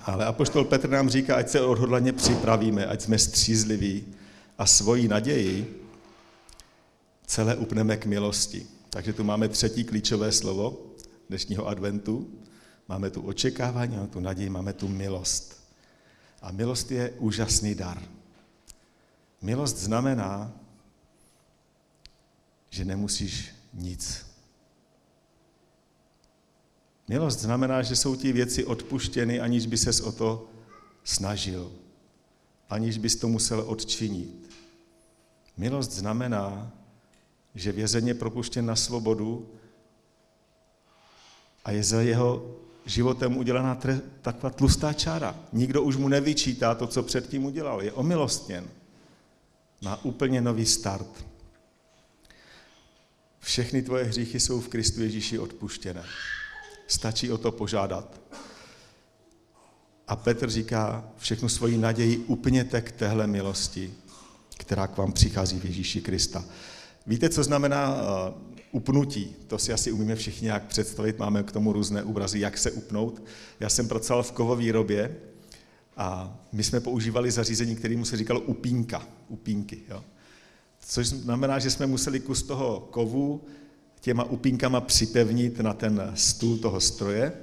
Ale 0.06 0.26
apoštol 0.26 0.66
Petr 0.66 0.90
nám 0.90 1.10
říká, 1.10 1.36
ať 1.36 1.50
se 1.50 1.62
odhodlaně 1.62 2.14
připravíme, 2.14 2.86
ať 2.86 3.02
jsme 3.02 3.20
střízliví 3.20 4.06
a 4.58 4.66
svoji 4.66 5.08
naději 5.08 5.86
celé 7.26 7.56
upneme 7.56 7.98
k 7.98 8.06
milosti. 8.06 8.68
Takže 8.90 9.14
tu 9.14 9.24
máme 9.24 9.48
třetí 9.48 9.84
klíčové 9.84 10.32
slovo 10.32 10.78
dnešního 11.30 11.68
adventu. 11.68 12.28
Máme 12.88 13.10
tu 13.10 13.22
očekávání, 13.22 13.96
máme 13.96 14.08
tu 14.08 14.20
naději, 14.20 14.50
máme 14.50 14.74
tu 14.74 14.88
milost. 14.88 15.64
A 16.42 16.52
milost 16.52 16.92
je 16.92 17.10
úžasný 17.10 17.76
dar. 17.76 18.02
Milost 19.42 19.78
znamená, 19.78 20.52
že 22.70 22.86
nemusíš 22.86 23.50
nic. 23.74 24.29
Milost 27.10 27.40
znamená, 27.40 27.82
že 27.82 27.96
jsou 27.96 28.16
ti 28.16 28.32
věci 28.32 28.66
odpuštěny, 28.66 29.40
aniž 29.40 29.66
by 29.66 29.78
ses 29.78 30.02
o 30.02 30.12
to 30.12 30.50
snažil, 31.04 31.72
aniž 32.70 32.98
bys 32.98 33.16
to 33.16 33.28
musel 33.28 33.64
odčinit. 33.68 34.50
Milost 35.58 35.92
znamená, 35.92 36.72
že 37.56 37.72
vězeň 37.72 38.08
je 38.08 38.14
propuštěn 38.14 38.66
na 38.66 38.76
svobodu 38.76 39.50
a 41.66 41.72
je 41.72 41.84
za 41.84 42.02
jeho 42.02 42.56
životem 42.86 43.38
udělaná 43.38 43.80
taková 44.22 44.50
tlustá 44.50 44.94
čára. 44.94 45.36
Nikdo 45.54 45.84
už 45.84 45.96
mu 45.96 46.08
nevyčítá 46.08 46.76
to, 46.76 46.88
co 46.88 47.04
předtím 47.04 47.46
udělal. 47.46 47.82
Je 47.82 47.92
omilostněn. 47.92 48.68
Má 49.82 50.06
úplně 50.06 50.42
nový 50.42 50.66
start. 50.66 51.26
Všechny 53.40 53.82
tvoje 53.82 54.04
hříchy 54.04 54.40
jsou 54.40 54.62
v 54.62 54.68
Kristu 54.68 55.02
Ježíši 55.02 55.40
odpuštěné. 55.40 56.06
Stačí 56.90 57.32
o 57.32 57.38
to 57.38 57.52
požádat. 57.52 58.22
A 60.08 60.16
Petr 60.16 60.50
říká, 60.50 61.10
všechnu 61.18 61.50
svoji 61.50 61.78
naději 61.78 62.18
upněte 62.18 62.82
k 62.82 62.92
téhle 62.92 63.28
milosti, 63.28 63.94
která 64.58 64.88
k 64.88 64.98
vám 64.98 65.12
přichází 65.12 65.60
v 65.60 65.66
Ježíši 65.66 66.02
Krista. 66.02 66.46
Víte, 67.08 67.30
co 67.30 67.44
znamená 67.44 67.96
uh, 67.96 68.02
upnutí? 68.72 69.36
To 69.48 69.58
si 69.58 69.74
asi 69.74 69.92
umíme 69.92 70.16
všichni 70.16 70.46
nějak 70.46 70.64
představit, 70.64 71.20
máme 71.20 71.44
k 71.44 71.52
tomu 71.52 71.74
různé 71.74 72.04
úbrazy, 72.04 72.40
jak 72.40 72.58
se 72.58 72.72
upnout. 72.72 73.24
Já 73.60 73.70
jsem 73.70 73.88
pracoval 73.88 74.24
v 74.24 74.32
kovovýrobě 74.32 75.16
a 75.98 76.38
my 76.52 76.64
jsme 76.64 76.80
používali 76.80 77.32
zařízení, 77.32 77.76
kterému 77.76 78.06
se 78.06 78.18
říkalo 78.18 78.40
upínka, 78.40 79.08
upínky. 79.28 79.80
Jo? 79.90 80.04
Což 80.80 81.08
znamená, 81.08 81.60
že 81.60 81.72
jsme 81.72 81.88
museli 81.88 82.20
kus 82.20 82.44
toho 82.44 82.88
kovu 82.92 83.42
těma 84.02 84.24
upínkama 84.24 84.82
připevnit 84.82 85.60
na 85.60 85.74
ten 85.74 86.12
stůl 86.16 86.58
toho 86.58 86.82
stroje 86.82 87.34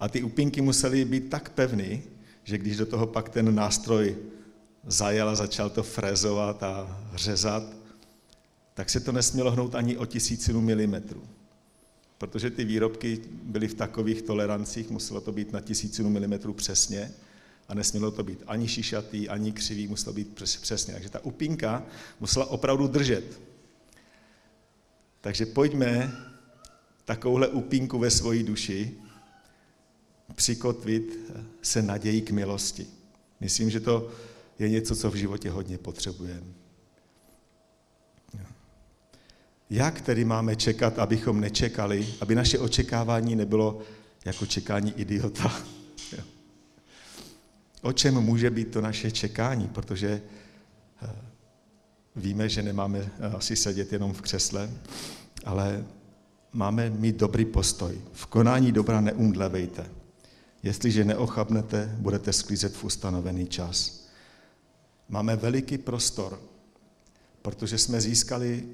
a 0.00 0.08
ty 0.08 0.22
upínky 0.22 0.60
musely 0.60 1.04
být 1.04 1.30
tak 1.30 1.50
pevný, 1.50 2.02
že 2.44 2.58
když 2.58 2.76
do 2.76 2.86
toho 2.86 3.06
pak 3.06 3.28
ten 3.28 3.54
nástroj 3.54 4.16
zajel 4.86 5.28
a 5.28 5.34
začal 5.34 5.70
to 5.70 5.82
frezovat 5.82 6.62
a 6.62 7.02
řezat, 7.14 7.62
tak 8.74 8.90
se 8.90 9.00
to 9.00 9.12
nesmělo 9.12 9.50
hnout 9.50 9.74
ani 9.74 9.96
o 9.96 10.06
tisícinu 10.06 10.60
milimetrů. 10.60 11.22
Protože 12.18 12.50
ty 12.50 12.64
výrobky 12.64 13.20
byly 13.42 13.68
v 13.68 13.74
takových 13.74 14.22
tolerancích, 14.22 14.90
muselo 14.90 15.20
to 15.20 15.32
být 15.32 15.52
na 15.52 15.60
tisícinu 15.60 16.10
milimetrů 16.10 16.52
přesně 16.52 17.12
a 17.68 17.74
nesmělo 17.74 18.10
to 18.10 18.22
být 18.22 18.42
ani 18.46 18.68
šišatý, 18.68 19.28
ani 19.28 19.52
křivý, 19.52 19.88
muselo 19.88 20.14
být 20.14 20.42
přesně. 20.60 20.94
Takže 20.94 21.10
ta 21.10 21.24
upínka 21.24 21.82
musela 22.20 22.46
opravdu 22.46 22.86
držet. 22.86 23.47
Takže 25.20 25.46
pojďme 25.46 26.12
takovouhle 27.04 27.48
upínku 27.48 27.98
ve 27.98 28.10
svoji 28.10 28.42
duši 28.42 28.94
přikotvit 30.34 31.18
se 31.62 31.82
nadějí 31.82 32.22
k 32.22 32.30
milosti. 32.30 32.86
Myslím, 33.40 33.70
že 33.70 33.80
to 33.80 34.10
je 34.58 34.68
něco, 34.68 34.96
co 34.96 35.10
v 35.10 35.14
životě 35.14 35.50
hodně 35.50 35.78
potřebujeme. 35.78 36.52
Jak 39.70 40.00
tedy 40.00 40.24
máme 40.24 40.56
čekat, 40.56 40.98
abychom 40.98 41.40
nečekali, 41.40 42.14
aby 42.20 42.34
naše 42.34 42.58
očekávání 42.58 43.36
nebylo 43.36 43.80
jako 44.24 44.46
čekání 44.46 44.92
idiota? 44.96 45.52
O 47.82 47.92
čem 47.92 48.14
může 48.14 48.50
být 48.50 48.70
to 48.70 48.80
naše 48.80 49.10
čekání? 49.10 49.68
Protože 49.68 50.22
eh, 51.02 51.27
víme, 52.18 52.48
že 52.48 52.62
nemáme 52.62 52.98
eh, 52.98 53.26
asi 53.36 53.56
sedět 53.56 53.92
jenom 53.92 54.12
v 54.12 54.20
křesle, 54.20 54.70
ale 55.44 55.84
máme 56.52 56.90
mít 56.90 57.16
dobrý 57.16 57.44
postoj. 57.44 58.00
V 58.12 58.26
konání 58.26 58.72
dobra 58.72 59.00
neumdlevejte. 59.00 59.86
Jestliže 60.62 61.04
neochabnete, 61.04 61.96
budete 61.98 62.32
sklízet 62.32 62.76
v 62.76 62.84
ustanovený 62.84 63.46
čas. 63.46 64.08
Máme 65.08 65.36
veliký 65.36 65.78
prostor, 65.78 66.40
protože 67.42 67.78
jsme 67.78 68.00
získali 68.00 68.68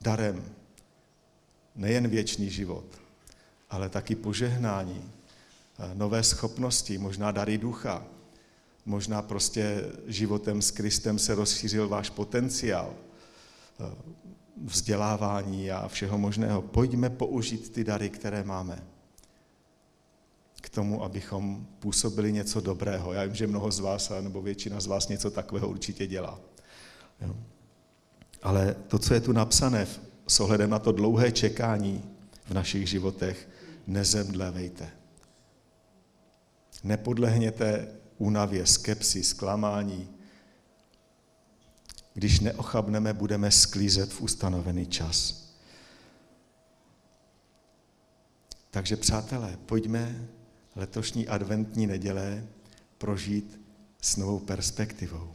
darem 0.00 0.44
nejen 1.76 2.08
věčný 2.08 2.50
život, 2.50 2.84
ale 3.70 3.88
taky 3.88 4.14
požehnání, 4.14 5.10
eh, 5.78 5.90
nové 5.94 6.22
schopnosti, 6.22 6.98
možná 6.98 7.30
dary 7.30 7.58
ducha, 7.58 8.06
možná 8.86 9.22
prostě 9.22 9.84
životem 10.06 10.62
s 10.62 10.70
Kristem 10.70 11.18
se 11.18 11.34
rozšířil 11.34 11.88
váš 11.88 12.10
potenciál, 12.10 12.94
eh, 13.80 13.94
vzdělávání 14.64 15.70
a 15.70 15.88
všeho 15.88 16.18
možného. 16.18 16.62
Pojďme 16.62 17.10
použít 17.10 17.72
ty 17.72 17.84
dary, 17.84 18.10
které 18.10 18.44
máme 18.44 18.82
k 20.60 20.68
tomu, 20.68 21.04
abychom 21.04 21.66
působili 21.78 22.32
něco 22.32 22.60
dobrého. 22.60 23.12
Já 23.12 23.24
vím, 23.24 23.34
že 23.34 23.46
mnoho 23.46 23.70
z 23.70 23.80
vás, 23.80 24.12
nebo 24.20 24.42
většina 24.42 24.80
z 24.80 24.86
vás 24.86 25.08
něco 25.08 25.30
takového 25.30 25.68
určitě 25.68 26.06
dělá. 26.06 26.40
Jo. 27.20 27.36
Ale 28.42 28.76
to, 28.88 28.98
co 28.98 29.14
je 29.14 29.20
tu 29.20 29.32
napsané 29.32 29.86
s 30.28 30.40
ohledem 30.40 30.70
na 30.70 30.78
to 30.78 30.92
dlouhé 30.92 31.32
čekání 31.32 32.04
v 32.44 32.50
našich 32.50 32.88
životech, 32.88 33.48
nezemdlevejte. 33.86 34.90
Nepodlehněte 36.84 37.88
únavě, 38.18 38.66
skepsi, 38.66 39.24
zklamání. 39.24 40.08
Když 42.14 42.40
neochabneme, 42.40 43.12
budeme 43.12 43.50
sklízet 43.50 44.12
v 44.12 44.20
ustanovený 44.20 44.86
čas. 44.86 45.44
Takže 48.70 48.96
přátelé, 48.96 49.58
pojďme 49.66 50.28
letošní 50.76 51.28
adventní 51.28 51.86
neděle 51.86 52.46
prožít 52.98 53.60
s 54.00 54.16
novou 54.16 54.38
perspektivou. 54.38 55.34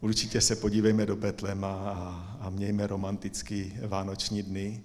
Určitě 0.00 0.40
se 0.40 0.56
podívejme 0.56 1.06
do 1.06 1.16
Betlema 1.16 1.72
a, 1.72 2.36
a 2.40 2.50
mějme 2.50 2.86
romantický 2.86 3.74
vánoční 3.86 4.42
dny, 4.42 4.82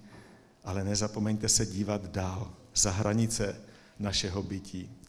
ale 0.63 0.83
nezapomeňte 0.83 1.49
se 1.49 1.65
dívat 1.65 2.05
dál, 2.05 2.53
za 2.75 2.91
hranice 2.91 3.61
našeho 3.99 4.43
bytí. 4.43 5.02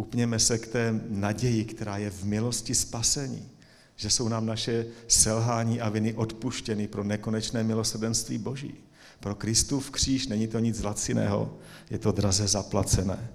Upněme 0.00 0.38
se 0.38 0.58
k 0.58 0.66
té 0.66 1.00
naději, 1.08 1.64
která 1.64 1.96
je 1.96 2.10
v 2.10 2.24
milosti 2.24 2.74
spasení, 2.74 3.48
že 3.96 4.10
jsou 4.10 4.28
nám 4.28 4.46
naše 4.46 4.86
selhání 5.08 5.80
a 5.80 5.88
viny 5.88 6.14
odpuštěny 6.14 6.88
pro 6.88 7.04
nekonečné 7.04 7.62
milosrdenství 7.62 8.38
Boží. 8.38 8.74
Pro 9.20 9.34
Kristův 9.34 9.90
kříž 9.90 10.26
není 10.26 10.46
to 10.46 10.58
nic 10.58 10.82
laciného, 10.82 11.56
je 11.90 11.98
to 11.98 12.12
draze 12.12 12.48
zaplacené. 12.48 13.30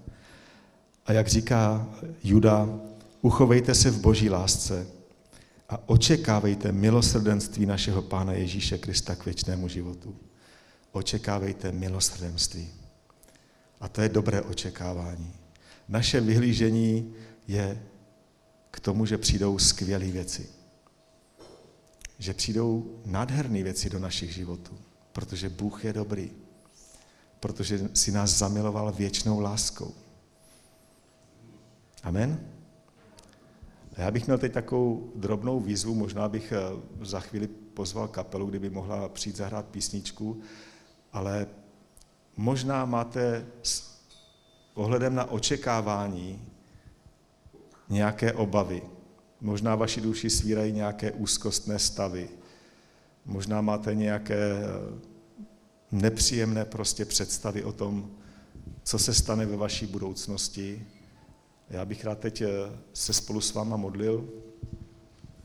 A 1.05 1.13
jak 1.13 1.27
říká 1.27 1.87
Juda, 2.23 2.69
uchovejte 3.21 3.75
se 3.75 3.91
v 3.91 4.01
boží 4.01 4.29
lásce 4.29 4.87
a 5.69 5.89
očekávejte 5.89 6.71
milosrdenství 6.71 7.65
našeho 7.65 8.01
Pána 8.01 8.33
Ježíše 8.33 8.77
Krista 8.77 9.15
k 9.15 9.25
věčnému 9.25 9.67
životu. 9.67 10.15
Očekávejte 10.91 11.71
milosrdenství. 11.71 12.67
A 13.79 13.87
to 13.87 14.01
je 14.01 14.09
dobré 14.09 14.41
očekávání. 14.41 15.44
Naše 15.87 16.21
vyhlížení 16.21 17.13
je 17.47 17.83
k 18.71 18.79
tomu, 18.79 19.05
že 19.05 19.17
přijdou 19.17 19.59
skvělé 19.59 20.05
věci. 20.05 20.49
Že 22.19 22.33
přijdou 22.33 22.99
nádherné 23.05 23.63
věci 23.63 23.89
do 23.89 23.99
našich 23.99 24.33
životů, 24.33 24.77
protože 25.11 25.49
Bůh 25.49 25.85
je 25.85 25.93
dobrý, 25.93 26.31
protože 27.39 27.89
si 27.93 28.11
nás 28.11 28.29
zamiloval 28.29 28.91
věčnou 28.91 29.39
láskou. 29.39 29.93
Amen? 32.03 32.39
A 33.95 34.01
já 34.01 34.11
bych 34.11 34.25
měl 34.25 34.37
teď 34.37 34.53
takovou 34.53 35.11
drobnou 35.15 35.59
výzvu, 35.59 35.95
možná 35.95 36.29
bych 36.29 36.51
eh, 36.51 36.59
za 37.01 37.19
chvíli 37.19 37.47
pozval 37.47 38.07
kapelu, 38.07 38.45
kdyby 38.45 38.69
mohla 38.69 39.09
přijít 39.09 39.35
zahrát 39.35 39.65
písničku, 39.65 40.41
ale 41.11 41.47
možná 42.37 42.85
máte 42.85 43.45
ohledem 44.75 45.15
na 45.15 45.31
očekávání 45.31 46.41
nějaké 47.89 48.33
obavy. 48.33 48.81
Možná 49.41 49.75
vaši 49.75 50.01
duši 50.01 50.29
svírají 50.29 50.71
nějaké 50.71 51.11
úzkostné 51.11 51.79
stavy. 51.79 52.29
Možná 53.25 53.61
máte 53.61 53.95
nějaké 53.95 54.35
eh, 54.35 54.65
nepříjemné 55.91 56.65
prostě 56.65 57.05
představy 57.05 57.63
o 57.63 57.71
tom, 57.71 58.11
co 58.83 58.99
se 58.99 59.13
stane 59.13 59.45
ve 59.45 59.57
vaší 59.57 59.85
budoucnosti. 59.85 60.87
Já 61.69 61.85
bych 61.85 62.05
rád 62.05 62.19
teď 62.19 62.41
eh, 62.41 62.47
se 62.93 63.13
spolu 63.13 63.41
s 63.41 63.53
váma 63.53 63.77
modlil. 63.77 64.29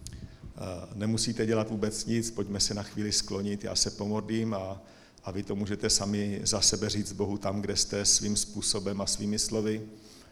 Eh, 0.06 0.60
nemusíte 0.94 1.46
dělat 1.46 1.70
vůbec 1.70 2.06
nic, 2.06 2.30
pojďme 2.30 2.60
se 2.60 2.74
na 2.74 2.82
chvíli 2.82 3.12
sklonit, 3.12 3.64
já 3.64 3.74
se 3.74 3.90
pomodlím 3.90 4.54
a, 4.54 4.82
a 5.24 5.30
vy 5.30 5.42
to 5.42 5.56
můžete 5.56 5.90
sami 5.90 6.40
za 6.44 6.60
sebe 6.60 6.88
říct 6.88 7.12
Bohu 7.12 7.38
tam, 7.38 7.60
kde 7.60 7.76
jste 7.76 8.04
svým 8.04 8.36
způsobem 8.36 9.00
a 9.00 9.06
svými 9.06 9.38
slovy, 9.38 9.80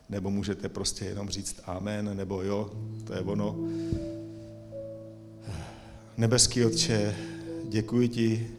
nebo 0.08 0.30
můžete 0.30 0.68
prostě 0.68 1.04
jenom 1.04 1.28
říct 1.28 1.60
amen, 1.64 2.16
nebo 2.16 2.42
jo, 2.42 2.70
to 3.04 3.14
je 3.14 3.20
ono. 3.20 3.56
Nebeský 6.16 6.64
Otče, 6.64 7.16
děkuji 7.68 8.08
ti 8.08 8.50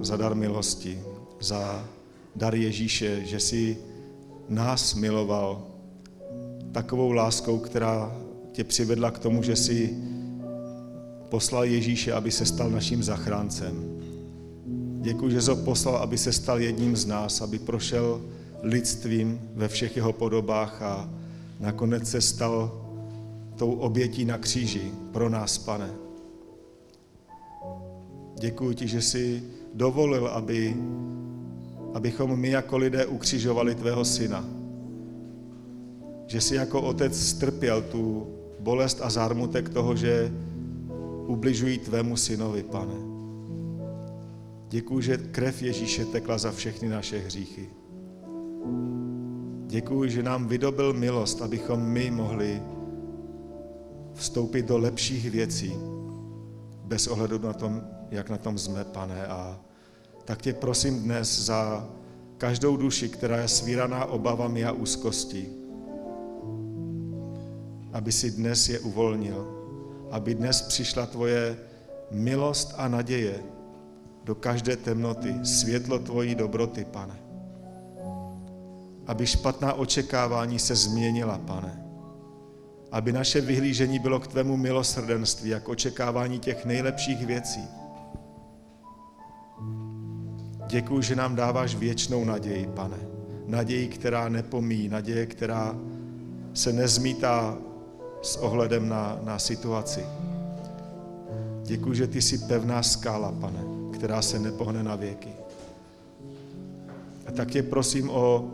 za 0.00 0.16
dar 0.16 0.34
milosti, 0.34 1.00
za 1.40 1.88
dar 2.36 2.54
Ježíše, 2.54 3.24
že 3.24 3.40
jsi 3.40 3.78
nás 4.48 4.94
miloval 4.94 5.66
takovou 6.72 7.12
láskou, 7.12 7.58
která 7.58 8.16
tě 8.52 8.64
přivedla 8.64 9.10
k 9.10 9.18
tomu, 9.18 9.42
že 9.42 9.56
jsi 9.56 9.96
poslal 11.28 11.64
Ježíše, 11.64 12.12
aby 12.12 12.30
se 12.30 12.46
stal 12.46 12.70
naším 12.70 13.02
zachráncem. 13.02 14.00
Děkuji, 15.08 15.30
že 15.30 15.42
jsi 15.42 15.50
ho 15.50 15.56
poslal, 15.56 15.96
aby 15.96 16.18
se 16.18 16.32
stal 16.32 16.60
jedním 16.60 16.96
z 16.96 17.06
nás, 17.06 17.40
aby 17.40 17.58
prošel 17.58 18.20
lidstvím 18.62 19.40
ve 19.54 19.68
všech 19.68 19.96
jeho 19.96 20.12
podobách 20.12 20.82
a 20.82 21.10
nakonec 21.60 22.10
se 22.10 22.20
stal 22.20 22.84
tou 23.56 23.72
obětí 23.72 24.24
na 24.24 24.38
kříži 24.38 24.92
pro 25.12 25.28
nás, 25.28 25.58
pane. 25.58 25.90
Děkuji 28.40 28.72
ti, 28.74 28.88
že 28.88 29.02
jsi 29.02 29.42
dovolil, 29.74 30.28
aby, 30.28 30.76
abychom 31.94 32.36
my 32.36 32.50
jako 32.50 32.76
lidé 32.76 33.06
ukřižovali 33.06 33.74
tvého 33.74 34.04
syna 34.04 34.44
že 36.28 36.40
si 36.40 36.54
jako 36.54 36.82
otec 36.82 37.20
strpěl 37.20 37.82
tu 37.82 38.26
bolest 38.60 39.00
a 39.02 39.10
zármutek 39.10 39.68
toho, 39.68 39.96
že 39.96 40.32
ubližují 41.26 41.78
tvému 41.78 42.16
synovi, 42.16 42.62
pane. 42.62 42.94
Děkuji, 44.68 45.00
že 45.00 45.16
krev 45.16 45.62
Ježíše 45.62 46.04
tekla 46.04 46.38
za 46.38 46.52
všechny 46.52 46.88
naše 46.88 47.18
hříchy. 47.18 47.68
Děkuji, 49.66 50.10
že 50.10 50.22
nám 50.22 50.46
vydobil 50.46 50.92
milost, 50.92 51.42
abychom 51.42 51.80
my 51.80 52.10
mohli 52.10 52.62
vstoupit 54.14 54.66
do 54.66 54.78
lepších 54.78 55.30
věcí, 55.30 55.74
bez 56.84 57.06
ohledu 57.06 57.38
na 57.38 57.52
tom, 57.52 57.82
jak 58.10 58.30
na 58.30 58.38
tom 58.38 58.58
jsme, 58.58 58.84
pane. 58.84 59.26
A 59.26 59.60
tak 60.24 60.42
tě 60.42 60.52
prosím 60.52 61.02
dnes 61.02 61.40
za 61.40 61.88
každou 62.38 62.76
duši, 62.76 63.08
která 63.08 63.36
je 63.36 63.48
svíraná 63.48 64.04
obavami 64.04 64.64
a 64.64 64.72
úzkostí, 64.72 65.48
aby 67.92 68.12
si 68.12 68.30
dnes 68.30 68.68
je 68.68 68.80
uvolnil, 68.80 69.46
aby 70.10 70.34
dnes 70.34 70.62
přišla 70.62 71.06
tvoje 71.06 71.56
milost 72.10 72.74
a 72.76 72.88
naděje 72.88 73.57
do 74.28 74.34
každé 74.34 74.76
temnoty, 74.76 75.34
světlo 75.42 75.98
tvojí 75.98 76.34
dobroty, 76.34 76.84
pane. 76.84 77.16
Aby 79.06 79.26
špatná 79.26 79.72
očekávání 79.72 80.58
se 80.58 80.74
změnila, 80.76 81.38
pane. 81.38 81.84
Aby 82.92 83.12
naše 83.12 83.40
vyhlížení 83.40 83.98
bylo 83.98 84.20
k 84.20 84.26
tvému 84.26 84.56
milosrdenství, 84.56 85.50
jak 85.50 85.68
očekávání 85.68 86.38
těch 86.38 86.64
nejlepších 86.64 87.26
věcí. 87.26 87.60
Děkuji, 90.66 91.02
že 91.02 91.16
nám 91.16 91.36
dáváš 91.36 91.74
věčnou 91.74 92.24
naději, 92.24 92.66
pane. 92.66 92.98
Naději, 93.46 93.88
která 93.88 94.28
nepomíjí, 94.28 94.88
naděje, 94.88 95.26
která 95.26 95.76
se 96.54 96.72
nezmítá 96.72 97.58
s 98.22 98.36
ohledem 98.36 98.88
na, 98.88 99.18
na 99.22 99.38
situaci. 99.38 100.04
Děkuji, 101.64 101.94
že 101.94 102.06
ty 102.06 102.22
jsi 102.22 102.38
pevná 102.38 102.82
skála, 102.82 103.32
pane, 103.32 103.77
která 103.98 104.22
se 104.22 104.38
nepohne 104.38 104.82
na 104.82 104.96
věky. 104.96 105.28
A 107.26 107.32
tak 107.32 107.50
tě 107.50 107.62
prosím 107.62 108.10
o 108.10 108.50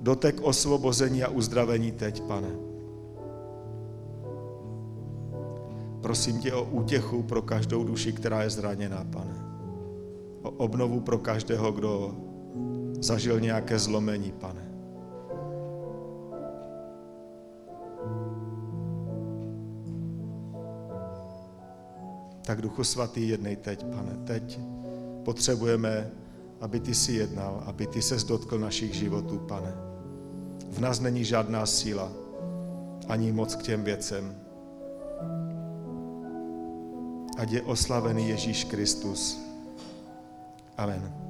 dotek 0.00 0.40
osvobození 0.40 1.24
a 1.24 1.28
uzdravení 1.28 1.92
teď, 1.92 2.22
pane. 2.22 2.48
Prosím 6.02 6.38
tě 6.38 6.52
o 6.52 6.64
útěchu 6.64 7.22
pro 7.22 7.42
každou 7.42 7.84
duši, 7.84 8.12
která 8.12 8.42
je 8.42 8.50
zraněná, 8.50 9.04
pane. 9.10 9.34
O 10.42 10.50
obnovu 10.50 11.00
pro 11.00 11.18
každého, 11.18 11.72
kdo 11.72 12.14
zažil 13.00 13.40
nějaké 13.40 13.78
zlomení, 13.78 14.32
pane. 14.32 14.73
Tak 22.44 22.62
Duchu 22.62 22.84
Svatý, 22.84 23.28
jednej 23.28 23.56
teď, 23.56 23.84
pane. 23.84 24.16
Teď 24.24 24.60
potřebujeme, 25.24 26.10
aby 26.60 26.80
ty 26.80 26.94
si 26.94 27.12
jednal, 27.12 27.62
aby 27.66 27.86
ty 27.86 28.02
se 28.02 28.16
dotkl 28.26 28.58
našich 28.58 28.94
životů, 28.94 29.38
pane. 29.38 29.74
V 30.70 30.80
nás 30.80 31.00
není 31.00 31.24
žádná 31.24 31.66
síla, 31.66 32.12
ani 33.08 33.32
moc 33.32 33.54
k 33.54 33.62
těm 33.62 33.84
věcem. 33.84 34.34
Ať 37.38 37.50
je 37.50 37.62
oslavený 37.62 38.28
Ježíš 38.28 38.64
Kristus. 38.64 39.40
Amen. 40.76 41.23